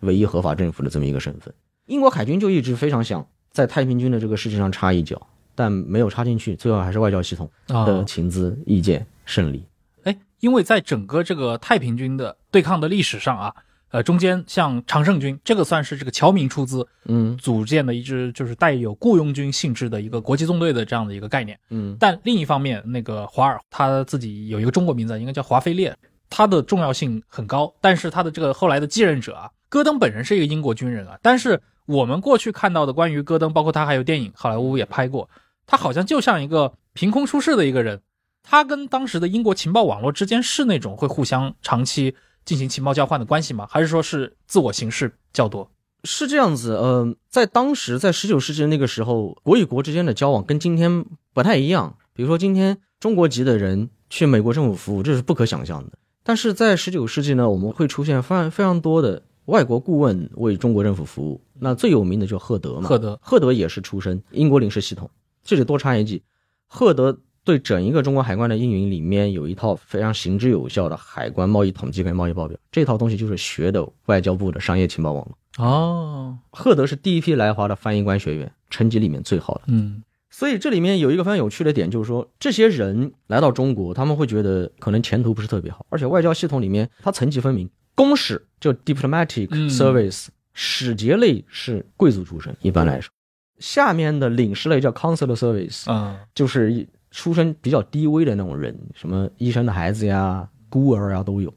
[0.00, 1.54] 唯一合法政府的这么一个身份。
[1.86, 5.26] 英国海军就一直非常想在太平军的这个事情上插一脚，
[5.58, 9.64] 但没有插进去，最后还是外交系统啊，的情资意见胜利。
[10.04, 13.52] 哎，因为在整个这个太平军的对抗的历史上啊，
[13.90, 21.58] 呃，中间像常胜军这个算是这个侨民出资嗯组建的一支就是带有雇佣军性质的一个国际纵队的这样的一个概念。
[21.70, 25.92] 嗯但另一方面，那个华尔他自己有一个中国名字，应该叫华菲列，
[26.30, 27.74] 他的重要性很高。
[27.80, 35.28] 但是他的这个后来的继任者啊，戈登本人是一个英国军人啊，但是我们过去看到的关于戈登，包括他还有电影，好莱坞也拍过，
[35.68, 38.00] 他好像就像一个凭空出世的一个人。
[38.42, 42.16] 他跟当时的英国情报网络之间是那种会互相长期
[42.46, 43.66] 进行情报交换的关系吗？
[43.70, 45.70] 还是说是自我形式较多？
[46.04, 51.04] 是这样子，呃，在当时，在十九世纪那个时候，国与国之间的交往跟今天
[51.34, 51.96] 不太一样。
[52.14, 55.98] 比如说，今天中国籍的人去美国政府服务，这是不可想象的。
[56.22, 61.42] 但是在十九世纪呢，我们会出现非常非常多的外国顾问为中国政府服务。
[61.58, 65.10] 那最有名的就赫德嘛，赫德，赫德也是出身英国领事系统。
[65.48, 66.22] 这里多插一句，
[66.66, 75.64] 赫德对整一个中国海关的运营里面有一套非常行之有效的海关贸易统计跟贸易报表，这套东西就是学的外交部的商业情报网络。
[75.64, 79.62] 哦，赫德是第一批来华的翻译官学员，成绩里面最好的。
[79.68, 93.10] 嗯所以这里面有一个非常有趣的点，就是说这些人来到中国，他们会觉得可能前途不是特别好，而且外交系统里面它层级分明，公使就 diplomatic 嗯 service，、使节类是贵族出身，一般来说，
[93.58, 101.52] 下面的领事类叫 consular service，、嗯就是出身比较低微的那种人，什么医生的孩子呀、孤儿呀都有。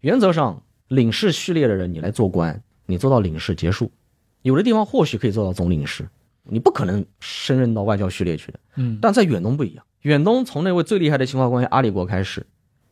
[0.00, 3.90] 原则上，领事序列的人，你来做官，你做到领事结束，
[4.42, 6.08] 有的地方或许可以做到总领事，
[6.44, 8.60] 你不可能升任到外交序列去的。
[8.76, 12.46] 嗯，但在远东不一样，远东从那位最厉害的情报官员阿里国开始，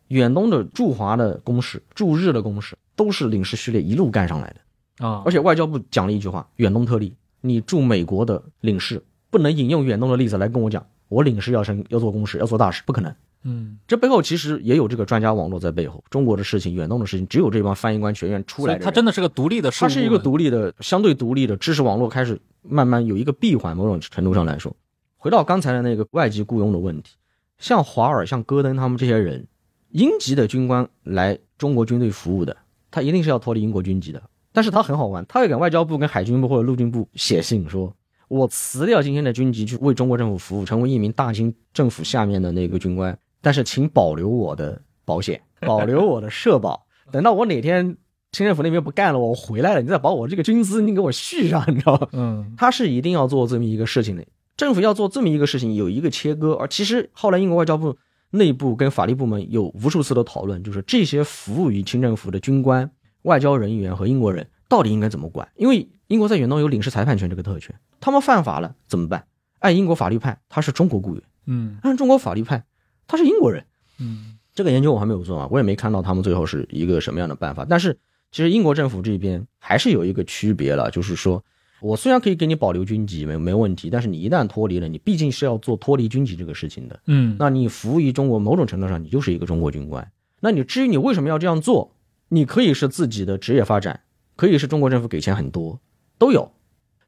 [0.09, 5.07] 远东的驻华的公使、驻日的公使都是领事序列一路干上来的。
[5.07, 7.15] 啊而，且外交部讲了一句话：远东特例，
[7.47, 13.15] 你驻美国的领事不能引用远东的例子来跟我讲，我领事要升要做公使要做大使，不可能。
[13.47, 16.03] 嗯这背后其实也有这个专家网络在背后。
[16.09, 23.77] 中国的事情、远东的事情，只有这帮翻译官学院出来他真的是个独立的事务部门，它是一个独立的、相对独立的知识网络，开始慢慢有一个闭环。
[23.77, 24.75] 某种程度上来说，
[25.19, 27.17] 回到刚才的那个外籍雇佣的问题，
[27.59, 29.47] 像华尔、像戈登他们这些人，
[29.91, 32.57] 英籍的军官来中国军队服务的，
[32.91, 34.23] 他一定是要脱离英国军籍的。
[34.55, 37.93] 但是他很好玩，他会给外交部、跟海军部或者陆军部写信说，
[38.29, 47.97] 我辞掉今天的军籍去为中国政府服务，成为一名大清政府下面的那个军官，但是请保留我的保险， 保留我的社保，等到我哪天
[48.31, 52.09] 清政府那边不干了，我回来了，你再把我这个军资你给我续上，你知道吗？
[52.13, 54.25] 嗯他是一定要做这么一个事情的。
[54.57, 56.53] 政府要做这么一个事情，有一个切割。
[56.53, 57.97] 而其实后来英国外交部
[58.31, 62.89] 内部跟法律部门有无数次的讨论，就是这些服务于清政府的军官、
[63.25, 65.47] 外交人员和英国人到底应该怎么管？
[65.57, 69.27] 因为英国在远东有领事裁判权这个特权，他们犯法了怎么办？
[69.59, 72.65] 按英国法律判，他是中国雇员；嗯按中国法律判，
[73.07, 73.65] 他是英国人。
[73.99, 77.67] 嗯这个研究我还没有做啊，我也没看到他们最后是一个什么样的办法。
[77.69, 77.99] 但是
[78.31, 81.43] 其实英国政府这边还是有一个区别了，就是说
[81.81, 87.01] 我虽然可以给你保留军籍，没没问题，但是你一旦脱离了，你毕竟是要做脱离军籍这个事情的。
[87.07, 90.07] 嗯，那你服务于中国，某种程度上你就是一个中国军官。
[90.41, 91.94] 那你至于你为什么要这样做，
[92.35, 94.01] 你可以是自己的职业发展，
[94.35, 95.79] 可以是中国政府给钱很多，
[96.19, 96.51] 都有。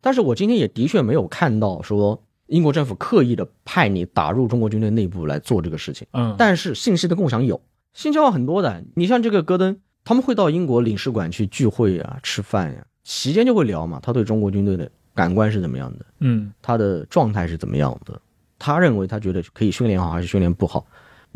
[0.01, 6.07] 但是我今天也的确没有看到说英国政府刻意的派你打入中国军队内部来做这个事情。
[6.13, 7.61] 嗯，但是信息的共享有，
[7.93, 8.85] 信息交换很多的。
[8.95, 18.21] 你像这个戈登，他们会到英国领事馆去聚会啊、吃饭呀、期间就会聊嘛，他对中国军队的感官是怎么样的，嗯，他的状态是怎么样的，
[18.61, 20.87] 他认为他觉得可以训练好还是训练不好，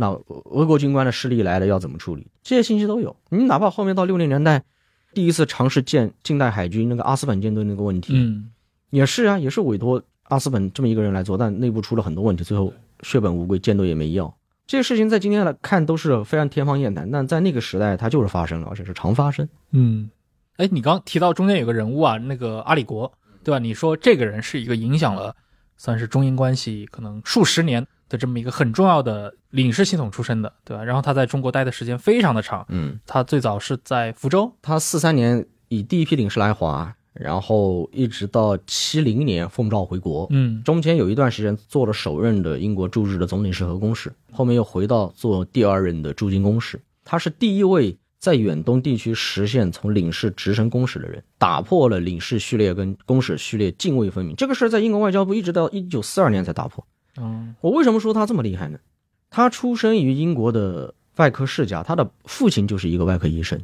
[0.01, 0.09] 那
[0.47, 3.15] 俄国军官的势力来了要怎么处理，这些信息都有。
[3.29, 4.65] 你哪怕后面到六零年代，
[5.13, 8.51] 第一次尝试建近代海军那个阿斯本舰队那个问题，嗯，
[8.89, 12.73] 也是啊，也是委托阿斯本这么一个人来做，但内部出了很多问题，最后
[13.03, 14.35] 血本无归，舰队也没要。
[14.67, 19.47] 这些事情在今天来看都是非常天方夜谭，但在那个时代它就是发生了，而且是常发生。
[19.73, 20.09] 嗯，
[20.57, 23.13] 哎，你刚提到中间有个人物啊，那个阿里国，
[23.45, 23.59] 对吧？
[23.59, 25.37] 你说这个人是一个影响了
[25.77, 30.85] 算是中英关系可能数十年的这么一个很重要的领事系统出身的，对吧？
[30.85, 46.79] 然后他在中国待的时间非常的长，嗯，他最早是在福州，他四三年以第一批领事来华，然后一直到七零年奉诏回国，嗯中间有一段时间做了首任的英国驻日的总领事和公使，后面又回到做第二任的驻京公使。
[47.05, 54.37] 他是第一位在远东地区实现从领事直升公使的人，打破了领事序列跟公使序列泾渭分明。
[54.37, 56.85] 这个事儿在英国外交部一直到一九四二年才打破。
[57.17, 58.79] 嗯我为什么说他这么厉害呢？
[59.31, 63.61] 他出生于英国的外科世家，他的父亲就是一个外科医生。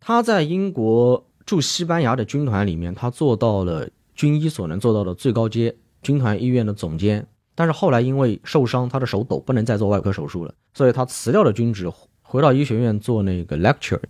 [0.00, 7.26] 他在英国驻西班牙的军团里面，他做到了军医所能做到的最高阶，军团医院的总监。
[7.54, 11.90] 但是后来因为受伤，他的手抖，不能再做外科手术了，所以他辞掉了军职，
[12.20, 14.00] 回到医学院做那个 lecture。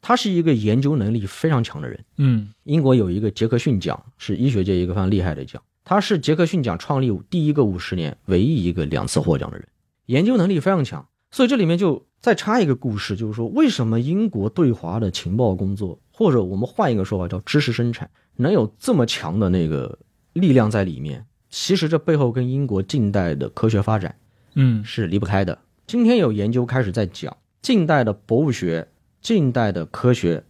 [0.00, 2.04] 他是一个研究能力非常强的人。
[2.16, 5.62] 嗯英国有一个杰克逊奖，是医学界一个非常厉害的奖。
[5.84, 9.68] 他是杰克逊奖创立第一个五十年唯一一个两次获奖的人，
[10.06, 11.06] 研究能力非常强。
[11.30, 19.98] 所以这里面就再插一个故事，就是说为什么英国对华的情报工作，或者我们换一个说法叫知识生产，能有这么强的那个
[20.32, 21.26] 力量在里面？
[21.50, 24.16] 其实这背后跟英国近代的科学发展
[24.54, 25.58] 嗯是离不开的。
[25.86, 28.88] 今天有研究开始在讲近代的博物学、
[29.20, 30.42] 近代的科学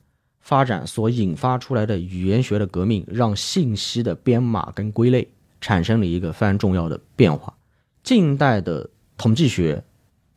[0.45, 5.27] 发展所引发出来的语言学的革命，让信息的编码跟归类
[5.59, 7.57] 产生了一个非常重要的变化。
[8.03, 8.87] 近代的
[9.17, 9.83] 统计学、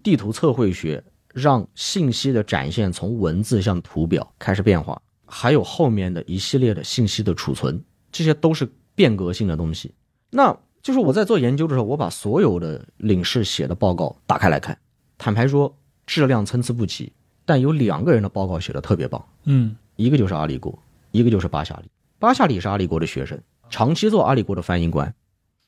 [0.01, 1.03] 地图测绘学
[1.33, 9.93] 让信息的展现从文字向图表开始变化，还有后面的一系列的信息的储存，这些都是变革性的东西。
[10.29, 14.79] 那就是我在做研究的时候，我把所有的领事写的报告打开来看，
[15.17, 17.11] 坦白说质量参差不齐，
[17.43, 20.77] 但有两个人的报告写的特别棒，嗯一个就是阿里国，
[21.11, 21.89] 一个就是巴夏里。
[22.19, 23.39] 巴夏里是阿里国的学生，
[23.69, 25.13] 长期做阿里国的翻译官。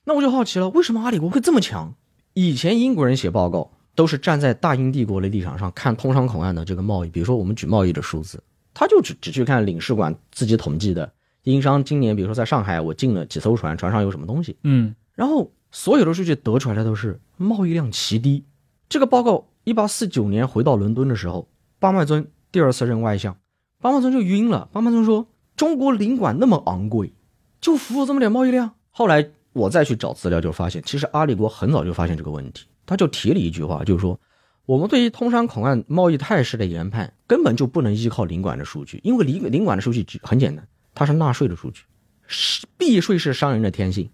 [0.05, 1.93] 那我就好奇了，为什么阿里国会这么强？
[2.33, 8.41] 以前英国人写报告都是站在大英帝国的立场上看通商口岸的这个贸易，比如说我们举贸易的数字，
[8.73, 11.11] 他就只只去看领事馆自己统计的
[11.43, 18.45] 英商今年，比如说在上海我进了几艘船，船上有什么东西，嗯然后所有的数据得出来的都是贸易量奇低。
[18.87, 23.35] 这个报告一八四九年回到伦敦的时候，巴麦尊第二次任外相，
[23.81, 24.69] 巴麦尊就晕了。
[24.71, 27.13] 巴麦尊说：“中国领馆那么昂贵，
[27.61, 34.19] 就服务这么点贸易量。”后来我再去找资料，就发现其实阿里国很早就发现这个问题，他就提了一句话，就是说。
[34.65, 41.81] 我们对于通商口岸贸易态势的研判，根本就不能依靠领馆的数据，因为领领馆的数据很简单，它是纳税的数据，
[42.27, 44.07] 是避税是商人的天性。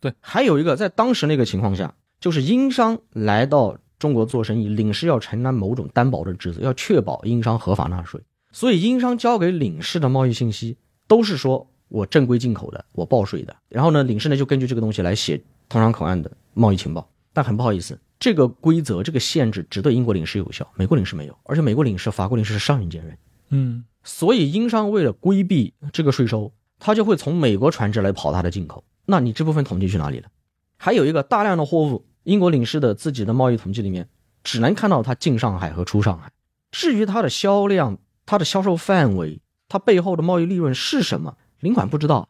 [0.00, 8.18] 对还有一个，在当时那个情况下，就是英商来到中国做生意，领事要承担某种担保的职责，要确保英商合法纳税。
[8.54, 10.76] 所以英商交给领事的贸易信息
[11.08, 13.56] 都是说我正规进口的，我报税的。
[13.68, 17.10] 然后呢，领事呢就根据这个东西来写通商口岸的贸易情报。
[17.32, 21.36] 但很不好意思，这个规则、这个限制只对英国领事有效，美国领事没有。
[21.42, 23.18] 而且美国领事、法国领事是上人兼任。
[23.50, 28.84] 嗯所以英商为了规避这个税收，他就会从美国船只来跑他的进口。
[29.04, 30.28] 那你这部分统计去哪里了？
[30.76, 34.08] 还有一个大量的货物，英国领事的自己的贸易统计里面，
[34.44, 36.30] 只能看到他进上海和出上海。
[36.70, 42.28] 至于它的销量、它的销售范围、它背后的贸易利润是什么，领馆不知道。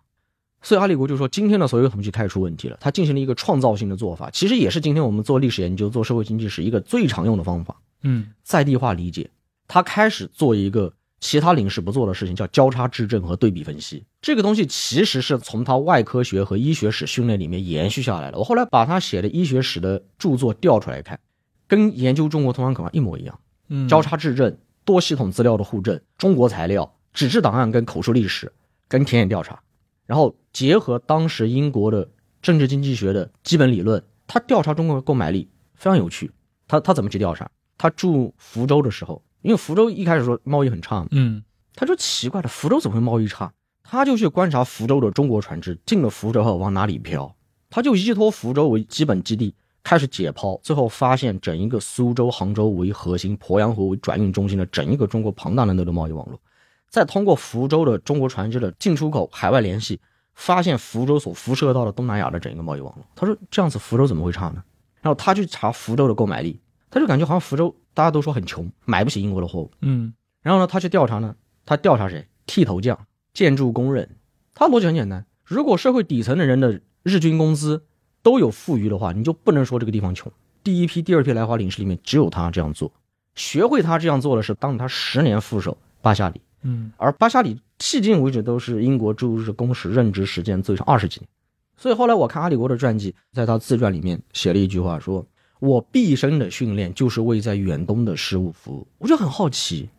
[0.62, 2.78] 所以阿里国就说，今天的所有统计开始出问题了。
[2.80, 7.76] 他进行了一个创造性的做法，其实也是今天我们做历史研究、做社会经济史一个最常用的方法。
[8.02, 9.30] 嗯在地化理解，
[9.68, 10.90] 他开始做一个
[11.20, 14.04] 其他领事不做的事情，叫交叉质证和对比分析。
[14.22, 18.38] 这个东西其实是从他外科学和医学史训练里面延续下来的。
[18.38, 21.20] 我后来把他写的医学史的著作调出来看，
[21.66, 23.38] 跟研究中国通商口岸一模一样。
[23.68, 28.52] 嗯，交叉质证、多系统资料的互证、中国材料、纸质档案跟口述历史、
[28.88, 29.60] 跟田野调查，
[30.06, 32.08] 然后结合当时英国的
[32.42, 36.30] 政治经济学的基本理论，他调查中国的购买力非常有趣。
[36.66, 37.50] 他他怎么去调查？
[37.76, 41.42] 他住福州的时候，因为福州一开始说贸易很差嘛，嗯
[41.74, 43.52] 他就奇怪了，福州怎么会贸易差？
[43.82, 47.34] 他就去观察福州的中国船只进了福州后往哪里漂，
[47.68, 49.54] 他就依托福州为基本基地
[49.84, 56.40] 开始解剖，最后发现整一个苏州、杭州为核心、鄱阳湖为转运中心的整一个中国庞大的内陆贸易网络，
[56.88, 60.00] 再通过福州的中国船只的进出口、海外联系，
[60.34, 63.04] 发现福州所辐射到的东南亚的整一个贸易网络。
[63.14, 64.64] 他说这样子福州怎么会差呢？
[65.02, 66.58] 然后他去查福州的购买力，
[66.90, 69.70] 他就感觉好像福州大家都说很穷，买不起英国的货物。
[69.82, 72.26] 嗯然后呢，他去调查呢，他调查谁？
[72.46, 74.16] 剃头匠、建筑工人。
[74.54, 77.84] 他逻辑很简单：如果社会底层的人的日均工资
[78.24, 80.32] 都有富余的话，你就不能说这个地方穷。
[80.64, 82.90] 第一批、第二批来华领事里面，只有他这样做。
[83.34, 91.28] 学会他这样做的是当他十年副手巴夏里，嗯而巴夏里迄今为止都是英国驻日公使任职时间最长二十几年。
[91.76, 95.26] 所以后来我看阿里国的传记，在他自传里面写了一句话说
[95.60, 99.90] ：“我毕生的训练就是为在远东的事务服务。”我就很好奇，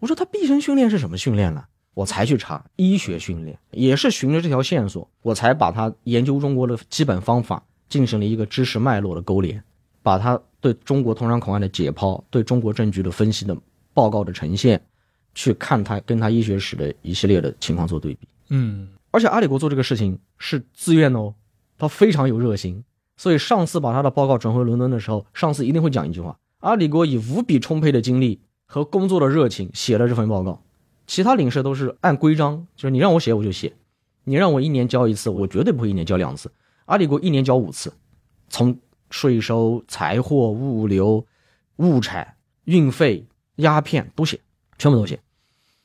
[0.00, 1.64] 我说他毕生训练是什么训练呢？
[1.94, 9.62] 我才去查医学训练，也是循着这条线索，我才把他研究中国的基本方法进行了一个知识脉络的勾连，
[10.02, 13.56] 把他对中国通商口岸的解剖、对中国政局的分析的
[13.92, 14.80] 报告的呈现，
[15.34, 18.26] 去看他跟他医学史的一系列的情况做对比。
[18.48, 21.34] 嗯而且阿里国做这个事情是自愿的哦，
[21.76, 22.82] 他非常有热心，
[23.18, 30.62] 所以上次把他的报告转回伦敦的时候，上司一定会讲一句话：阿里国以无比充沛的精力和工作的热情写了这份报告，
[31.12, 33.70] 其他领事都是按规章，就是你让我写我就写，
[34.24, 36.50] 你让我一年交一次，我绝对不会一年交两次。
[36.86, 37.92] 阿里国一年交五次，
[38.48, 38.74] 从
[39.10, 41.22] 税收、财货、物流、
[41.76, 42.34] 物产、
[42.64, 44.40] 运费、鸦片都写，
[44.78, 45.20] 全部都写。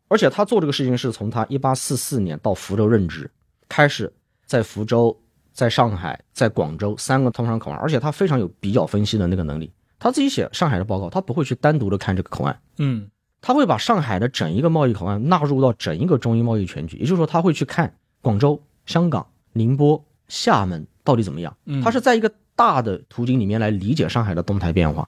[0.07, 3.30] 而且他做这个事情是从他一八四四年到福州任职，
[3.67, 4.09] 开始
[4.45, 5.13] 在福州、
[5.51, 9.69] 在上海、在广州三个通商口岸，而且他非常有比较分析的那个能力。
[9.99, 13.09] 他自己写上海的报告，他不会去单独的看这个口岸，嗯
[13.41, 21.55] 他会把上海的整一个贸易口岸纳入到整一个中英贸易全局，也就是说，他会去看广州、香港、宁波、厦门到底怎么样。
[21.65, 25.07] 嗯他是在一个大的途径里面来理解上海的动态变化。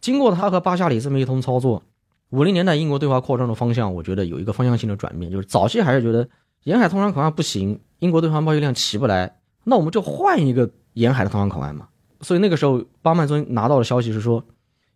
[0.00, 1.82] 经过他和巴夏里这么一通操作，
[2.30, 6.28] 五零年代英国对华扩张的方向，我觉得有一个方向性的转变，就是早期还是觉得
[6.64, 11.88] 沿海通商口岸不行，英国对华贸易量起不来，那我们就换一个沿海的通商口岸嘛。
[12.20, 14.44] 所以那个时候，巴曼尊拿到的消息是说，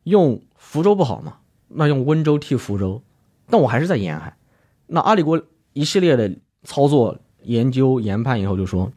[0.05, 1.39] 用福州不好嘛，
[1.71, 3.03] 那用温州替福州，
[3.49, 4.37] 但我还是在沿海。
[4.87, 5.41] 那阿里国
[5.73, 6.31] 一系列的
[6.65, 8.93] 操作、研究、研判以后，就说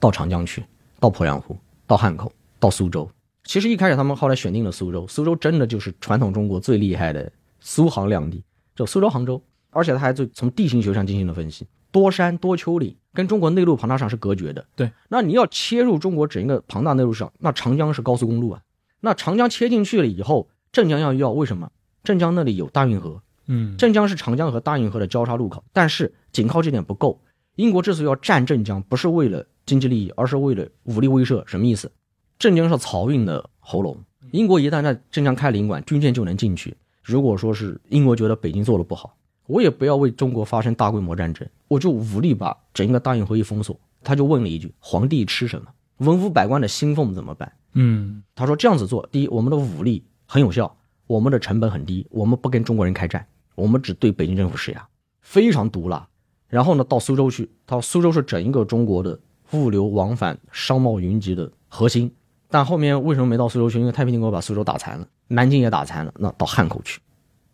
[0.00, 0.64] 到长江去，
[0.98, 1.56] 到鄱阳湖，
[1.86, 3.08] 到汉口，到苏州。
[3.44, 8.42] 其实一开始他们后来选定了苏州，苏州真的就是传统中国最厉害的苏杭两地，
[8.74, 9.40] 就苏州、杭州。
[9.70, 14.64] 而且他还就从地形学上进行了分析，多山多丘陵，跟中国内陆庞大上是隔绝的。
[14.76, 18.62] 对，那你要切入中国整一个庞大内陆市场，那长江是高速公路啊。
[19.00, 21.72] 那长江切进去了以后，镇江要要为什么？
[22.04, 27.20] 镇江那里有大运河，嗯镇江是长江和大运河的交叉路口，但是仅靠这点不够。
[27.56, 31.42] 英国之所以要占镇江，不是为了经济利益，而是为了武力威慑。
[31.46, 31.90] 什么意思？
[32.38, 33.96] 镇江是漕运的喉咙，
[34.32, 36.76] 英国一旦在镇江开领馆，军舰就能进去。
[37.02, 43.78] 如果说是英国觉得北京做的不好，我也不要为中国发生大规模战争，我就武力把整个大运河一封锁。
[44.02, 45.68] 他就问了一句：皇帝吃什么？
[45.98, 47.52] 文武百官的薪俸怎么办？
[47.74, 50.76] 嗯他说这样子做，第一，我们的武力很有效，
[51.06, 54.88] 我们的成本很低，我们不跟中国人开战，我们只对北京政府施压，
[55.20, 56.08] 非常毒辣。
[56.48, 59.18] 然后呢，到苏州去，他说苏州是整一个中国的
[59.52, 62.10] 物流往返、商贸云集的核心。
[62.48, 63.80] 但后面为什么没到苏州去？
[63.80, 67.00] 因为太平天国把苏州打残了，南京也打残了，那到汉口去。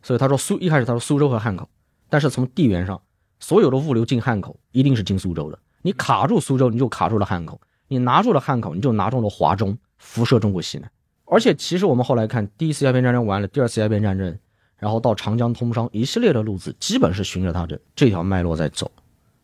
[0.02, 1.68] 所以他说苏一开始他说苏州和汉口，
[2.08, 3.00] 但是从地缘上，
[3.38, 5.58] 所有的物流进汉口一定是进苏州的。
[5.82, 10.90] 你卡住苏州，你就卡住了汉口；你拿住了汉口，你就拿住了华中，辐射中国西南。
[11.30, 14.36] 而且其实我们后来看，第一次鸦片战争完了，第二次鸦片战争，
[14.76, 18.90] 然后到长江通商一系列的路子，基本是循着它的这条脉络在走。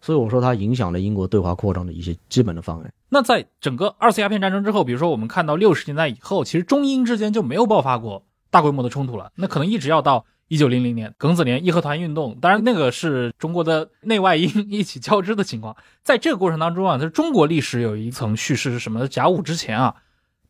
[0.00, 2.92] 所以我说它影响了英国对华扩张的一些基本的方案。
[3.08, 9.30] 那在整个二次鸦片战争之后，比如说我们看到六十年代以后，其实中英之间就没有爆发过大规模的冲突了。
[9.36, 15.76] 那可能一直要到一九零零年庚子年义和团运动，当然那个是中国的内外英 一起交织的情况。
[16.02, 19.08] 在这个过程当中啊，就是中国历史有一层叙事是什么？
[19.08, 19.94] 甲午之前啊，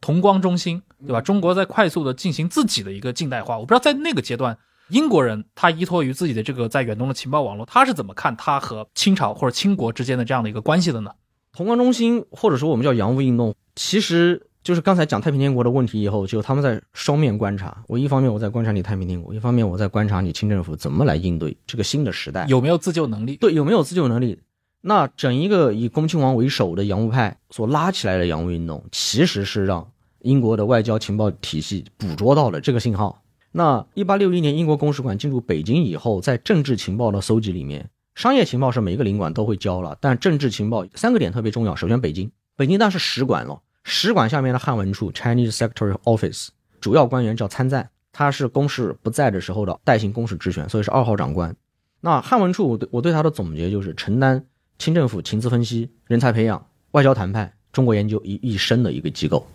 [0.07, 1.21] 同光中兴，对吧？
[1.21, 3.59] 中国在快速的进行自己的一个近代化。
[3.59, 4.57] 我不知道在那个阶段。
[4.91, 11.11] 英国人他依托于自己的这个在远东的情报网络，他是怎么看他和清朝或者清国之间的这样的一个关系的呢？
[11.53, 17.83] 同光中兴，或者说我们叫洋务运动，其实就是刚才讲太平天国的问题以后，就他们在双面观察。
[17.89, 23.35] 我一方面我在观察你太平天国，一方面我在观察你清政府怎么来应对这个新的时代，有没有自救能力？
[23.39, 24.39] 对有没有自救能力？
[24.83, 29.85] 那整一个以恭亲王为首的洋务派所拉起来的洋务运动，其实是让
[30.27, 33.23] 英国的外交情报体系捕捉到了这个信号。
[33.53, 41.75] 那一八六一年，英国公使馆进入北京以后，在政治情报的搜集里面，商业情报是每个领馆都会交了，但政治情报三个点特别重要。
[41.75, 46.49] 首先，北京，北京当然是使馆了，使馆下面的汉文处 （Chinese Secretary Office）
[46.81, 51.55] 主要官员叫参赞，他是公使不在的时候的代行公使职权，所以是二号长官。
[52.01, 54.45] 那汉文处，我对我对他的总结就是承担。
[54.79, 59.47] 清政府情资分析、人才培养、外交谈判、中国研究一一生的一个机构，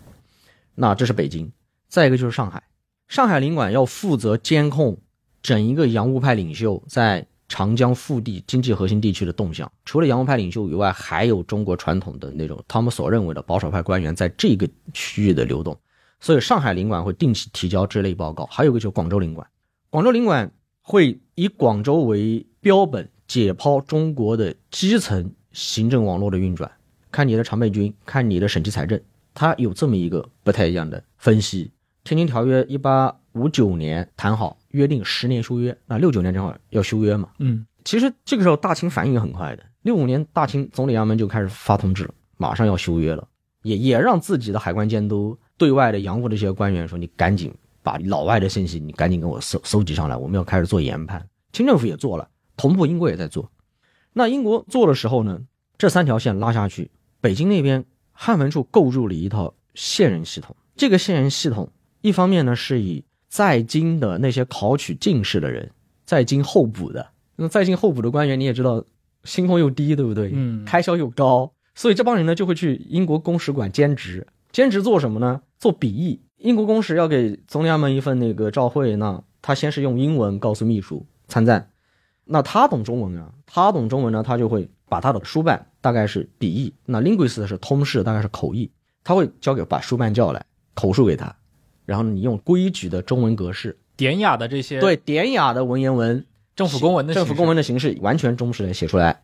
[0.74, 1.50] 那这是北京。
[1.88, 2.62] 再一个就是上海，
[3.08, 4.98] 上海领馆要负责监控
[5.42, 9.70] 整一个洋务派领袖在长江腹地经济核心地区的动向。
[9.84, 15.78] 除了洋务派领袖以外，还有中国传统的那种他们所认为的保守派官员在这个区域的流动。
[16.20, 18.46] 所以上海领馆会定期提交这类报告。
[18.46, 19.46] 还有一个就是广州领馆，
[19.90, 20.50] 广州领馆
[20.80, 23.08] 会以广州为标本。
[23.28, 26.70] 解剖中国的基层行政网络的运转，
[27.10, 29.00] 看你的常备军，看你的省级财政，
[29.34, 31.70] 它有这么一个不太一样的分析。
[32.04, 37.28] 天津条约一八五九年谈好，约定十年修约，那六九年正好要修约嘛。
[37.38, 43.26] 嗯，其实这个时候大清反应很快的，六五年大清总理衙门就开始发通知了，马上要修约了，
[43.62, 51.24] 也也让自己的海关监督对外的洋务这些官员说，你赶紧把老外的信息你赶紧给我搜搜集上来，我们要开始做研判。
[51.52, 52.28] 清政府也做了。
[52.56, 53.50] 同步，英国也在做。
[54.12, 55.40] 那英国做的时候呢，
[55.78, 57.84] 这三条线拉下去，北京那边
[58.24, 60.54] 汉文处构筑了一套线人系统。
[60.76, 61.68] 这个线人系统，
[62.02, 65.72] 一方面呢是以在京的那些考取进士的人，
[66.04, 67.04] 在京候补的。
[67.34, 68.84] 那在京候补的官员，你也知道，
[69.24, 70.30] 薪俸又低，对不对？
[70.32, 70.64] 嗯。
[70.64, 74.24] 开销又高，所以这帮人呢就会去英国公使馆兼职。
[74.52, 75.42] 兼职做什么呢？
[75.58, 76.22] 做笔译。
[76.36, 81.70] 英国公使要给总理衙门一份那个照会，那他先是用英文告诉秘书参赞。
[82.24, 88.70] 那他懂中文啊，他懂中文呢，他就会把他的书办大概是笔译，那 linguist 是通识，大概是口译，
[89.04, 91.36] 他会交给把书办叫来口述给他，
[91.84, 96.24] 然后你用规矩的中文格式，典雅的这些对典雅的文言文，
[96.56, 99.22] 政府公文的政府公文的形式，完全忠实的写出来，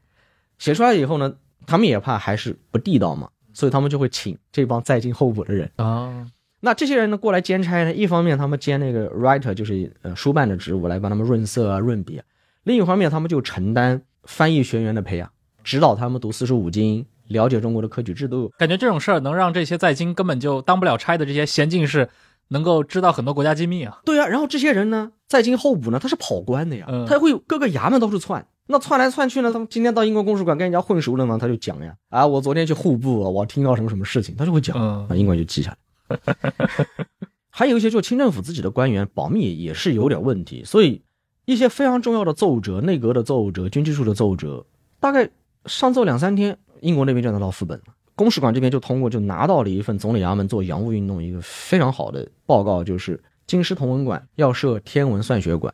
[0.59, 5.71] 写出来以后呢，他们也怕还是不地道嘛，所以他们就会请这帮在京候补的人。
[5.77, 6.27] 啊，
[6.61, 12.25] 那这些人呢过来兼差呢，一方面他们兼那个 writer 就是呃书办的职务，来帮他们润色啊润笔啊。
[12.65, 15.31] 另一方面，他们就承担翻译学员的培养，
[15.69, 18.51] 指导他们读四书五经，了解中国的科举制度。
[18.57, 22.09] 感觉这种事儿能让这些在京根本就当不了差的这些闲进士，
[22.49, 24.01] 能够知道很多国家机密啊。
[24.03, 28.47] 对啊，然后这些人呢，在京候补呢，他是跑官的呀，他会各个衙门到处窜。
[28.69, 35.77] 那窜来窜去呢，他们今天到英国公使馆跟人家混熟了呢，他就讲呀，啊，我昨天去户部，我听到什么什么事情，他就会讲，啊，英官就记下
[36.09, 36.19] 来。
[37.53, 41.03] 还有一些就清政府自己的官员保密也是有点问题，所以。
[41.45, 44.66] 一些非常重要的奏折，内阁的奏折、军机处的奏折，
[45.01, 45.31] 大概
[45.67, 47.85] 上奏两三天，英国那边就拿到副本了。
[48.15, 55.73] 公使馆这边就通过就拿到了一份总理衙门做洋务运动一个非常好的报告，就是京师同文馆要设天文算学馆，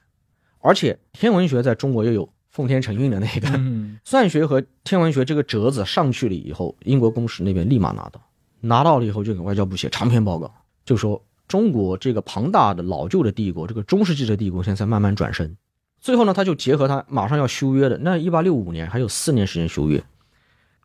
[0.61, 3.49] 而且天文学在中国又有奉天承运的那个
[4.05, 8.21] 算学和天文学这个折子上去了以后，英国公使那边立马拿到，
[8.61, 10.53] 拿到了以后就给外交部写长篇报告，
[10.85, 15.57] 就说中国这个庞大的老旧的帝国，这个中世纪的帝国现在慢慢转身。
[16.05, 20.05] 最后呢，他就结合他马上要修约的那一八六五年，还有四年时间修约，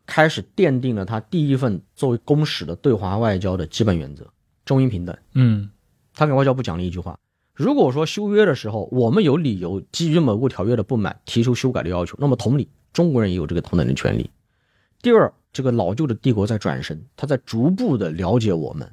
[0.06, 4.26] 开始奠定了他第一份作为公使的对华外交的基本原则：
[4.64, 5.14] 中英平等。
[5.34, 5.68] 嗯，
[6.14, 7.18] 他给外交部讲了一句话：
[7.52, 14.30] 如果说修约的时候我们有理由基于某个条约的不满提出修改的要求，那么同理，中国人也有这个同等的权利。
[15.02, 18.90] 第二，这个老旧的帝国在转身，他在逐步的了解我们，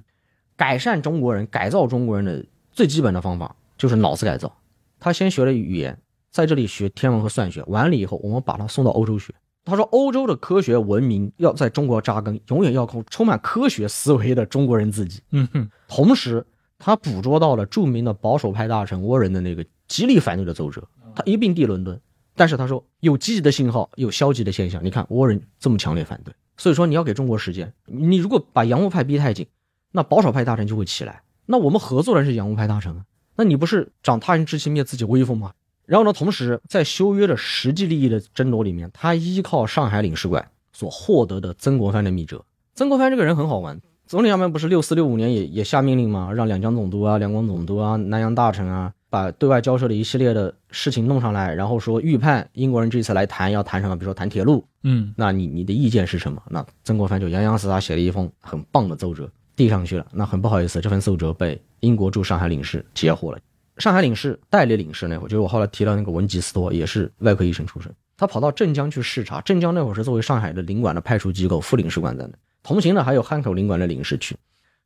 [0.57, 4.57] 改善中国人、改造中国人的最基本的方法就是脑子改造。
[4.99, 5.97] 他先学了语言。
[6.37, 9.33] 在这里学天文和算学，完了以后，我们把他送到欧洲学。
[9.65, 15.19] 他说，欧洲的科学文明要在中国扎根，永远要靠充满科学思维的中国人自己。
[15.31, 15.67] 嗯哼。
[15.87, 16.45] 同时，
[16.77, 21.99] 他捕捉到了著名的保守派大臣沃人的那个极力反对的奏折，他一并递伦敦。
[22.35, 24.85] 但是他说，有积极的信号，有消极的现象。
[24.85, 27.73] 你看，沃人这么强烈反对，所以说你要给中国时间。
[27.87, 29.47] 你如果把洋务派逼太紧，
[29.91, 31.23] 那保守派大臣就会起来。
[31.47, 33.03] 那我们合作的是洋务派大臣啊，
[33.37, 35.53] 那你不是长他人志气灭自己威风吗？
[35.87, 42.43] 然后呢，同时在修约的实际利益的争夺里面，他依靠上海领事馆所获得的曾国藩的密折。
[42.75, 46.31] 曾国藩这个人很好玩，总理衙门不是六四六五年也也下命令吗？
[46.31, 56.43] 让两江总督啊、两广总督啊、南洋大臣啊，把对外交涉的一系列的事情弄上来，然后说预判英国人这次来谈要谈什么，比如说谈铁路，嗯，那你你的意见是什么？
[56.49, 60.05] 那曾国藩就洋洋洒洒写了一封很棒的奏折递上去了。
[60.11, 63.39] 那很不好意思，这份奏折被英国驻上海领事截获了。
[63.79, 67.93] 上海领事代理领事那会儿，就是我后来提到那个文吉斯托，也是外科医生出身。
[68.17, 69.39] 他跑到镇江去视察。
[69.41, 72.33] 镇江那会儿是作为上海的领馆的派出机构，副领事馆在那。
[72.63, 74.35] 同行的还有汉口领馆的领事去。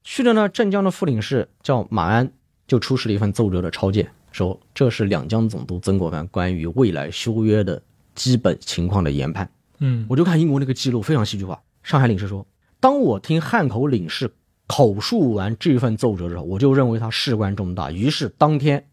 [0.03, 2.29] 去的呢，镇江的副领事叫马安，
[2.67, 7.81] 就出示了一份奏折的抄件，说这是两江总督曾国藩关于未来修约的
[8.13, 9.49] 基本情况的研判。
[9.79, 11.61] 嗯，我就看英国那个记录，非常戏剧化。
[11.83, 12.45] 上海领事说，
[12.79, 14.31] 当我听汉口领事
[14.71, 18.87] 口述完这份奏折之后，我就认为他事关重大，于是当天。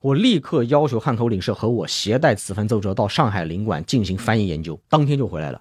[0.00, 5.60] 我立刻要求汉口领事和我携带此份奏折到上海领馆进行翻译研究，当天就回来了。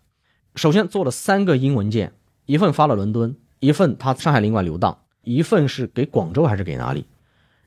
[0.53, 2.13] 首先做了三个英文件，
[2.45, 7.05] 一份发了伦敦，一份他上海领馆留档，一份是给广州还是给哪里？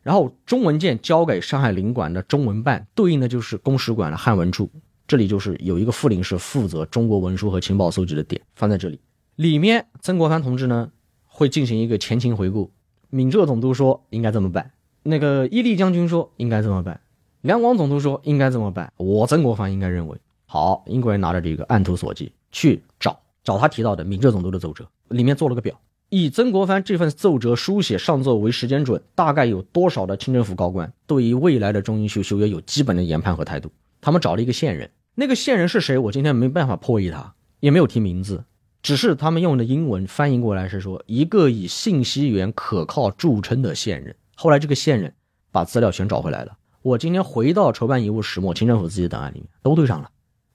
[0.05, 4.71] 然后中文件交给上海领馆的中文办，对应的就是公使馆的汉文处，
[5.09, 9.01] 这里就是有一个副领事负责中国文书和情报搜集的点，放在这里。
[9.35, 10.93] 里面曾国藩同志呢
[11.39, 12.73] 会进行一个前情回顾，
[13.11, 14.73] 闽浙总督说应该这么办。
[15.05, 17.01] 那个伊利将军说应该这么办，
[17.43, 20.83] 两广总督说应该这么办，我曾国藩应该认为好。
[20.89, 33.71] 英国人拿着这个按图索骥去找找他提到的闽浙总督的奏折，里面做了个表，以曾国藩这份奏折书写上奏为时间准，大概有多少的清政府高官对于未来的中英修修约有基本的研判和态度。
[34.01, 35.97] 他们找了一个线人，那个线人是谁？
[35.99, 38.43] 我今天没办法破译他，也没有提名字，
[38.83, 44.15] 只是他们用的英文翻译过来是说一个以信息源可靠著称的线人。
[44.37, 45.13] 后来这个线人
[45.51, 46.57] 把资料全找回来了。
[46.83, 50.11] 我今天回到筹办遗物始末，清政府自己的档案里面都对上了。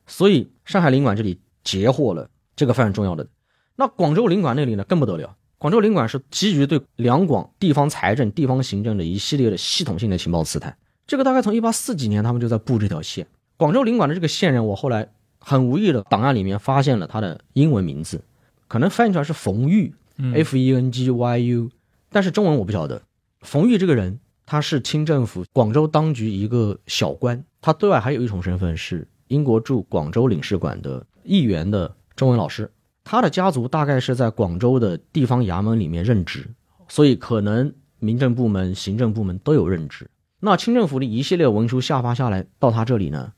[0.08, 3.28] 所以上海领馆这里截获了这个非常重要的。
[3.76, 5.36] 那广州领馆那里呢更不得了。
[5.58, 10.76] 广州领馆是基于对两广地方财政、地方行政的一系列的系统性的情报刺探。
[11.08, 13.28] 这个大概从一八四几年他们就在布这条线。
[13.58, 15.10] 广州领馆的这个线人，我后来
[15.46, 18.24] 很无意的档案里面发现了他的英文名字，
[18.70, 19.94] 可能翻译出来是冯玉
[20.34, 21.70] ，F E N G Y U，
[22.10, 23.02] 但是中文我不晓得。
[23.42, 32.72] 冯玉这个人，他是清政府广州当局一个小官，他对外还有一重身份是英国驻广州领事馆的议员的中文老师。
[33.04, 36.50] 他的家族大概是在广州的地方衙门里面任职，
[36.88, 40.10] 所以可能民政部门、行政部门都有任职。
[40.40, 43.34] 那清政府的一系列文书下发下来到他这里呢，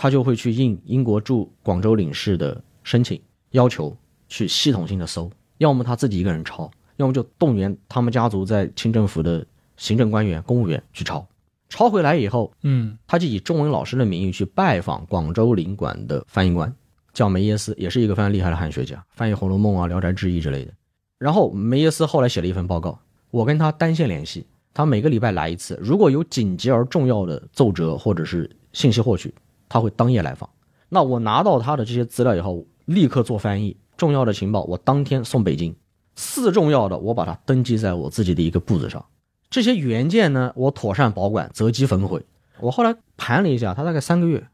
[0.00, 3.20] 他就会去应英国驻广州领事的申请
[3.50, 3.94] 要求，
[4.28, 6.70] 去系统性的搜，要么他自己一个人抄。
[6.98, 9.44] 要么就动员他们家族在清政府的
[9.76, 11.26] 行政官员、公务员去抄，
[11.68, 16.72] 抄回来以后，嗯，他就以中文老师的名义去拜访广州领馆的翻译官，
[17.12, 20.72] 叫梅耶斯，也是一个非常厉害的汉学家，翻译《红楼梦》啊、《聊斋志异》之类的。
[21.18, 22.98] 然后梅耶斯后来写了一份报告，
[23.30, 24.44] 我跟他单线联系，
[24.74, 29.32] 他每个礼拜来一次，如果有紧急而重要的奏折或者是信息获取，
[29.68, 30.48] 他会当夜来访。
[30.88, 35.74] 那我拿到他的这些资料以后，立刻做翻译，重要的情报我当天送北京。
[36.16, 39.04] 四重要的，我把它登记在我自己的一个簿子上。
[39.50, 42.24] 这些原件呢，我妥善保管，择机焚毁。
[42.60, 44.44] 我后来盘了一下，他大概三个月，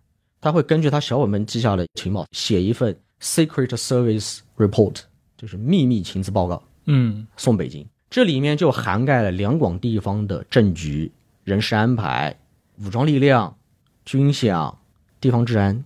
[0.41, 4.97] 他会根据他小本本记下的情报，写一份 Secret Service Report，
[5.39, 7.87] 就是秘密情资报告，嗯，送北京。
[8.11, 11.11] 这里面就涵盖了两广地方的政局、
[11.45, 12.39] 人事安排、
[12.85, 13.57] 武装力量、
[14.05, 14.75] 军饷、
[15.25, 15.83] 地方治安。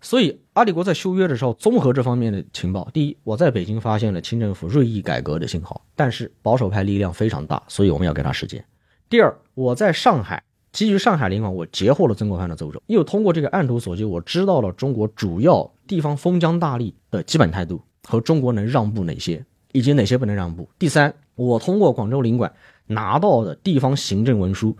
[0.00, 2.88] 所以，阿里国在修约的时候，综合这方面的情报。
[2.90, 8.64] 第一，我在北京发现了清政府锐意改革的信号，但是保守派力量非常大，所以我们要给他时间。
[9.10, 20.66] 第二，我在上海，基于上海领馆，我截获了曾国藩的奏折，又通过这个案图所及，我知道了中国主要地方封疆大吏的基本态度和中国能让步哪些，以及哪些不能让步。
[20.78, 22.50] 第三，我通过广州领馆
[22.86, 24.74] 拿到的地方行政文书，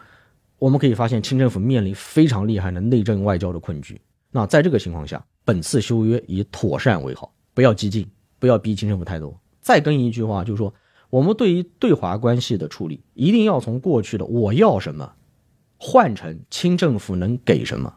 [0.59, 4.01] 我们可以发现清政府面临非常厉害的内政外交的困局。
[4.31, 8.07] 那在这个情况下，本次修约以妥善为好，不要激进，
[8.39, 9.39] 不要逼清政府太多。
[9.61, 10.75] 再跟一句话，就是说，
[11.11, 15.13] 我们对于对华关系的处理，一定要从过去的我要什么，
[15.79, 17.95] 换成清政府能给什么，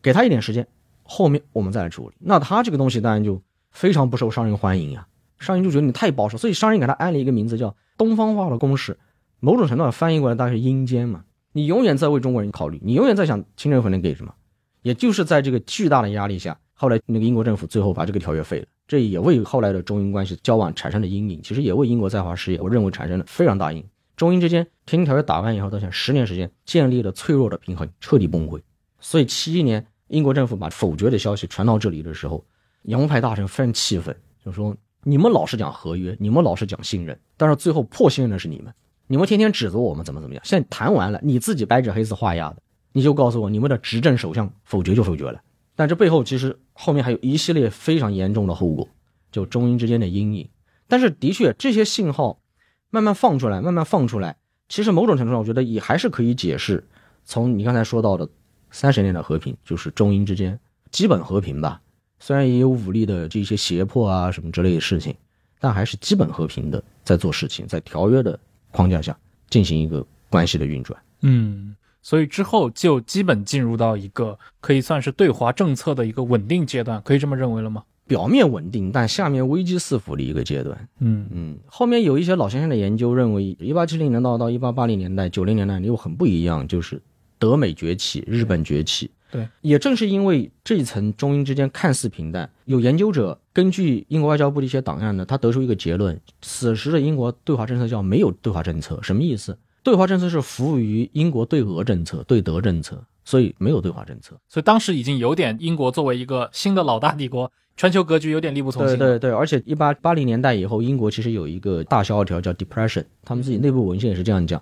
[0.00, 0.66] 给他一点时间，
[1.02, 2.14] 后面我们再来处理。
[2.20, 3.42] 那他这个东西当然就
[3.72, 5.06] 非常不受商人欢迎呀，
[5.38, 8.98] 商人就觉得你太保守，所以商人给他安了一个名字叫“东方化的公式”，
[9.40, 11.24] 某种程度上翻译过来大概是阴间嘛。
[11.56, 14.34] 你永远在为中国人考虑，你永远在想清政府能给什么。
[14.82, 21.40] 也就是在这个巨大的压力下，后来那个英国政府最后把这个条约废了，这也为后来的中英关系交往产生了阴影。
[21.42, 23.84] 其实也为英国在华事业，我认为产生了非常大阴影。
[24.16, 28.60] 中英之间天津条约打完以后，到现在十年时间建立了脆弱的平衡，彻底崩溃。
[29.00, 32.44] 所以七一年英国政府把否决的消息传到这里的时候，
[32.82, 34.14] 洋务派大臣非常气愤，
[34.44, 38.70] 就说你们老是讲合约，你们老是讲信任，但是最后破信任的是你们，
[39.08, 42.56] 你们天天指责我们怎么怎么样，现在谈完了，你自己白纸黑字画押的。
[42.92, 45.42] 你就告诉我，你们的执政首相否决就否决了，
[45.74, 48.88] 但这背后其实后面还有一系列非常严重的后果，
[49.30, 50.48] 就中英之间的阴影。
[50.88, 52.40] 但是的确，这些信号
[52.88, 54.36] 慢慢放出来，慢慢放出来，
[54.68, 56.82] 其实某种程度上，我觉得也还是可以解释，
[57.24, 58.26] 从你刚才说到的
[58.70, 60.58] 三十年的和平，就是中英之间
[60.90, 61.82] 基本和平吧，
[62.18, 65.14] 虽然也有武力的这些胁迫啊什么之类的事情，
[65.60, 69.16] 但还是基本和平的在做事情，在条约的框架下
[69.48, 71.00] 进行一个关系的运转。
[71.22, 77.82] 嗯，所以之后就基本进入到一个可以算是对华政策的一个稳定阶段，可以这么认为了吗？
[78.06, 80.88] 表面稳定，但下面危机四伏的一个阶段。
[81.00, 87.02] 嗯嗯，后面有一些老先生的研究认为，一八七零年到到一八八零年代、九零年代又很不一样，就是
[87.38, 89.10] 德美崛起，日本崛起。
[89.36, 99.58] 对，也正是因为这一层中英之间看似平淡，有研究者根据英国外交部的一些档案呢，他得出一个结论：此时的英国对华政策叫没有对华政策，什么意思？
[99.82, 104.34] 对华政策是服务于英国对俄政策、对德政策，所以没有对华政策。
[104.48, 108.98] 所以当时已经有点英国作为一个新的老大帝国，全球格局有点力不从心。
[108.98, 114.60] 对对对，而且一八八零年代以后，英国其实有一个大萧条叫 depression，他们自己内部文献也是这样讲，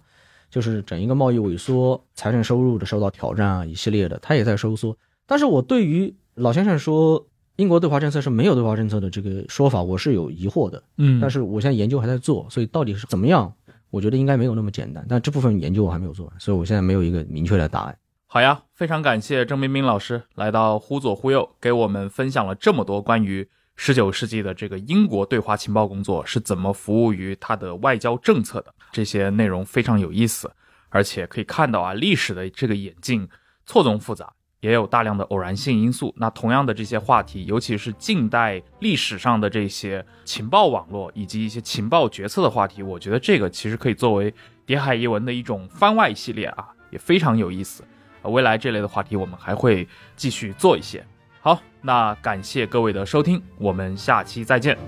[0.54, 4.96] 就是整一个贸易萎缩，财政收入的受到挑战啊，一系列的，它也在收缩。
[5.26, 7.26] 但是我对于老先生说
[7.56, 10.80] 英国对华政策是没有对华政策的这个说法，我是有疑惑的。
[10.98, 13.52] 嗯，但是我现在研究还在做，所以到底是怎么样？
[13.90, 17.98] 我觉得应该没有那么简单，但这部分研究我还没有做完，所以我现在没有一个明确的答案。
[18.28, 30.50] 好呀，非常感谢郑冰冰老师来到忽左忽右，给我们分享了这么多关于十九世纪的这个英国对华情报工作是怎么服务于他的外交政策的，这些内容非常有意思，
[30.88, 33.28] 而且可以看到啊，历史的这个演进
[33.66, 34.32] 错综复杂。
[34.60, 36.14] 也有大量的偶然性因素。
[36.16, 44.32] 那同样的这些话题，尤其是近代历史上的这些情报网络以及一些情报决策的话题，我觉得这个其实可以作为
[44.64, 47.84] 《谍海译文》的一种番外系列啊，也非常有意思。
[48.22, 51.04] 未来这类的话题我们还会继续做一些。
[51.42, 54.78] 好，那感谢各位的收听，我们下期再见。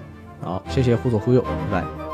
[0.40, 2.05] 好，谢谢忽左忽右，拜拜。